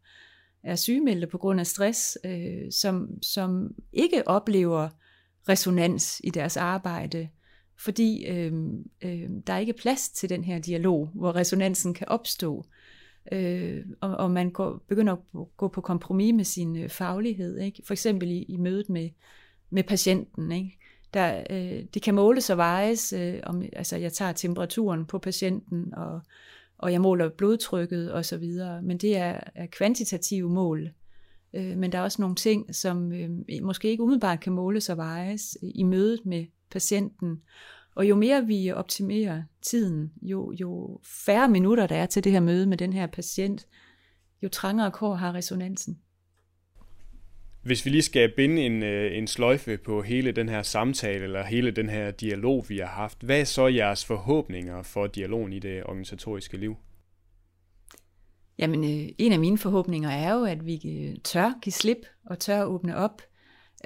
er 0.62 0.76
sygemeldte 0.76 1.26
på 1.26 1.38
grund 1.38 1.60
af 1.60 1.66
stress, 1.66 2.18
øh, 2.24 2.72
som, 2.72 3.22
som 3.22 3.74
ikke 3.92 4.28
oplever 4.28 4.88
resonans 5.48 6.20
i 6.24 6.30
deres 6.30 6.56
arbejde, 6.56 7.28
fordi 7.78 8.26
øh, 8.26 8.52
øh, 9.04 9.30
der 9.46 9.52
er 9.52 9.58
ikke 9.58 9.72
plads 9.72 10.08
til 10.08 10.28
den 10.28 10.44
her 10.44 10.58
dialog, 10.58 11.10
hvor 11.14 11.36
resonansen 11.36 11.94
kan 11.94 12.08
opstå. 12.08 12.66
Øh, 13.32 13.84
og, 14.00 14.16
og 14.16 14.30
man 14.30 14.50
går, 14.50 14.84
begynder 14.88 15.12
at 15.12 15.56
gå 15.56 15.68
på 15.68 15.80
kompromis 15.80 16.34
med 16.34 16.44
sin 16.44 16.76
øh, 16.76 16.88
faglighed, 16.88 17.58
ikke? 17.58 17.82
for 17.86 17.94
eksempel 17.94 18.30
i, 18.30 18.42
i 18.42 18.56
mødet 18.56 18.88
med, 18.88 19.10
med 19.70 19.82
patienten. 19.82 20.52
Ikke? 20.52 20.78
Der, 21.14 21.44
øh, 21.50 21.84
det 21.94 22.02
kan 22.02 22.14
måles 22.14 22.50
og 22.50 22.56
vejes, 22.56 23.12
øh, 23.12 23.40
om, 23.42 23.62
altså 23.72 23.96
jeg 23.96 24.12
tager 24.12 24.32
temperaturen 24.32 25.06
på 25.06 25.18
patienten, 25.18 25.94
og 25.94 26.20
og 26.82 26.92
jeg 26.92 27.00
måler 27.00 27.28
blodtrykket 27.28 28.12
og 28.12 28.24
så 28.24 28.36
videre, 28.36 28.82
men 28.82 28.98
det 28.98 29.16
er, 29.16 29.40
er 29.54 29.66
kvantitative 29.66 30.50
mål. 30.50 30.90
Øh, 31.54 31.76
men 31.76 31.92
der 31.92 31.98
er 31.98 32.02
også 32.02 32.22
nogle 32.22 32.36
ting, 32.36 32.74
som 32.74 33.12
øh, 33.12 33.30
måske 33.62 33.88
ikke 33.88 34.02
umiddelbart 34.02 34.40
kan 34.40 34.52
måles 34.52 34.88
og 34.88 34.96
vejes 34.96 35.58
øh, 35.62 35.70
i 35.74 35.82
mødet 35.82 36.26
med 36.26 36.46
patienten. 36.70 37.42
Og 37.94 38.08
jo 38.08 38.16
mere 38.16 38.46
vi 38.46 38.72
optimerer 38.72 39.42
tiden, 39.62 40.12
jo, 40.22 40.52
jo 40.52 41.00
færre 41.26 41.48
minutter 41.48 41.86
der 41.86 41.96
er 41.96 42.06
til 42.06 42.24
det 42.24 42.32
her 42.32 42.40
møde 42.40 42.66
med 42.66 42.76
den 42.76 42.92
her 42.92 43.06
patient, 43.06 43.66
jo 44.42 44.48
trangere 44.48 44.90
kår 44.90 45.14
har 45.14 45.34
resonansen. 45.34 45.98
Hvis 47.62 47.84
vi 47.84 47.90
lige 47.90 48.02
skal 48.02 48.32
binde 48.36 48.62
en, 48.62 48.82
øh, 48.82 49.18
en 49.18 49.26
sløjfe 49.26 49.78
på 49.78 50.02
hele 50.02 50.32
den 50.32 50.48
her 50.48 50.62
samtale, 50.62 51.24
eller 51.24 51.44
hele 51.44 51.70
den 51.70 51.88
her 51.88 52.10
dialog, 52.10 52.64
vi 52.68 52.78
har 52.78 52.86
haft, 52.86 53.22
hvad 53.22 53.40
er 53.40 53.44
så 53.44 53.66
jeres 53.66 54.04
forhåbninger 54.04 54.82
for 54.82 55.06
dialogen 55.06 55.52
i 55.52 55.58
det 55.58 55.84
organisatoriske 55.84 56.56
liv? 56.56 56.76
Jamen, 58.58 58.84
øh, 58.84 59.08
en 59.18 59.32
af 59.32 59.38
mine 59.38 59.58
forhåbninger 59.58 60.10
er 60.10 60.34
jo, 60.34 60.44
at 60.44 60.66
vi 60.66 60.80
øh, 60.84 61.16
tør 61.24 61.60
give 61.62 61.72
slip, 61.72 62.06
og 62.26 62.38
tør 62.38 62.64
åbne 62.64 62.96
op, 62.96 63.22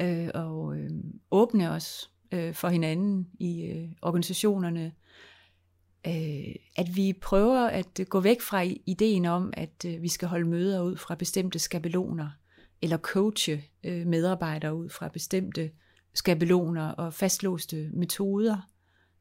øh, 0.01 0.29
og 0.35 0.77
øh, 0.77 0.91
åbne 1.31 1.71
os 1.71 2.11
øh, 2.33 2.55
for 2.55 2.69
hinanden 2.69 3.29
i 3.41 3.65
øh, 3.65 3.89
organisationerne. 4.03 4.93
Øh, 6.07 6.55
at 6.77 6.97
vi 6.97 7.13
prøver 7.23 7.67
at 7.67 8.01
gå 8.09 8.21
væk 8.21 8.41
fra 8.41 8.63
ideen 8.87 9.25
om, 9.25 9.53
at 9.57 9.85
øh, 9.87 10.03
vi 10.03 10.09
skal 10.09 10.29
holde 10.29 10.49
møder 10.49 10.83
ud 10.83 10.97
fra 10.97 11.15
bestemte 11.15 11.59
skabeloner, 11.59 12.31
eller 12.83 12.97
coache 12.99 13.65
øh, 13.85 14.07
medarbejdere 14.07 14.75
ud 14.75 14.89
fra 14.89 15.09
bestemte 15.09 15.71
skabeloner 16.15 16.89
og 16.89 17.15
fastlåste 17.15 17.91
metoder, 17.93 18.71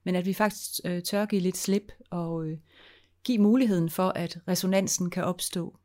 men 0.04 0.16
at 0.16 0.26
vi 0.26 0.34
faktisk 0.34 0.80
øh, 0.86 1.02
tør 1.02 1.26
give 1.26 1.42
lidt 1.42 1.58
slip 1.58 1.92
og 2.10 2.48
øh, 2.48 2.58
give 3.24 3.38
muligheden 3.40 3.90
for, 3.90 4.10
at 4.10 4.40
resonansen 4.48 5.10
kan 5.10 5.24
opstå. 5.24 5.80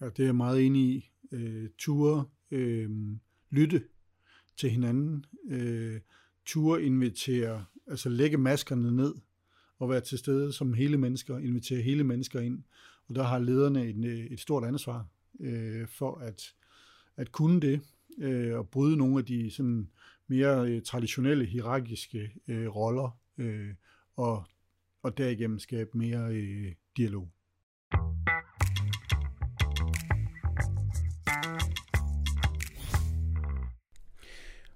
Ja, 0.00 0.06
det 0.06 0.20
er 0.20 0.24
jeg 0.24 0.36
meget 0.36 0.66
enig 0.66 0.82
i. 0.82 1.10
Øh, 1.32 1.68
ture, 1.78 2.24
øh, 2.50 2.90
lytte 3.50 3.82
til 4.56 4.70
hinanden, 4.70 5.24
øh, 5.50 6.00
ture 6.46 6.82
invitere, 6.82 7.64
altså 7.86 8.08
lægge 8.08 8.36
maskerne 8.36 8.96
ned 8.96 9.14
og 9.78 9.90
være 9.90 10.00
til 10.00 10.18
stede 10.18 10.52
som 10.52 10.74
hele 10.74 10.98
mennesker, 10.98 11.38
invitere 11.38 11.82
hele 11.82 12.04
mennesker 12.04 12.40
ind. 12.40 12.62
Og 13.08 13.14
der 13.14 13.22
har 13.22 13.38
lederne 13.38 13.86
et, 13.86 14.04
øh, 14.04 14.18
et 14.18 14.40
stort 14.40 14.64
ansvar 14.64 15.06
øh, 15.40 15.88
for 15.88 16.14
at, 16.14 16.54
at 17.16 17.32
kunne 17.32 17.60
det 17.60 17.80
øh, 18.18 18.58
og 18.58 18.68
bryde 18.68 18.96
nogle 18.96 19.18
af 19.18 19.24
de 19.24 19.50
sådan 19.50 19.90
mere 20.26 20.68
øh, 20.68 20.82
traditionelle 20.82 21.44
hierarkiske 21.44 22.32
øh, 22.48 22.76
roller 22.76 23.18
øh, 23.38 23.74
og, 24.16 24.44
og 25.02 25.18
derigennem 25.18 25.58
skabe 25.58 25.98
mere 25.98 26.34
øh, 26.34 26.74
dialog. 26.96 27.28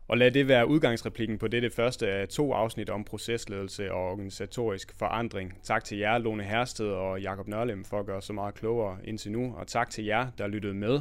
Og 0.09 0.19
lad 0.19 0.31
det 0.31 0.49
være 0.49 0.69
udgangsreplikken 0.69 1.39
på 1.39 1.49
dette 1.49 1.71
første 1.71 2.09
af 2.09 2.29
to 2.29 2.53
afsnit 2.53 2.91
om 2.91 3.05
procesledelse 3.05 3.93
og 3.93 4.11
organisatorisk 4.11 4.99
forandring. 4.99 5.53
Tak 5.63 5.85
til 5.85 5.99
jer, 5.99 6.19
Lone 6.19 6.43
Hersted 6.43 6.87
og 6.87 7.21
Jakob 7.21 7.49
Nørlem, 7.49 7.85
for 7.85 8.01
at 8.01 8.07
gøre 8.07 8.23
så 8.23 8.33
meget 8.33 8.55
klogere 8.55 8.99
indtil 9.05 9.33
nu, 9.33 9.55
og 9.57 9.67
tak 9.67 9.91
til 9.91 10.05
jer, 10.05 10.31
der 10.39 10.47
lyttede 10.47 10.75
med. 10.75 11.01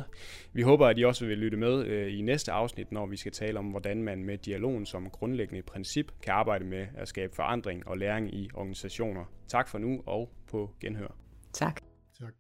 Vi 0.54 0.62
håber, 0.62 0.88
at 0.88 0.98
I 0.98 1.06
også 1.06 1.26
vil 1.26 1.38
lytte 1.38 1.58
med 1.58 1.86
øh, 1.86 2.20
i 2.20 2.22
næste 2.22 2.52
afsnit, 2.52 2.92
når 2.92 3.06
vi 3.06 3.18
skal 3.18 3.32
tale 3.32 3.60
om, 3.60 3.66
hvordan 3.66 4.04
man 4.04 4.24
med 4.24 4.38
dialogen 4.38 4.86
som 4.86 5.10
grundlæggende 5.10 5.62
princip 5.62 6.12
kan 6.22 6.34
arbejde 6.34 6.66
med 6.66 6.88
at 6.98 7.08
skabe 7.08 7.36
forandring 7.36 7.88
og 7.88 7.98
læring 7.98 8.34
i 8.34 8.50
organisationer. 8.54 9.26
Tak 9.48 9.68
for 9.68 9.78
nu, 9.78 10.04
og 10.06 10.30
på 10.52 10.72
genhør. 10.82 11.16
Tak. 11.54 11.82
Tak. 12.20 12.34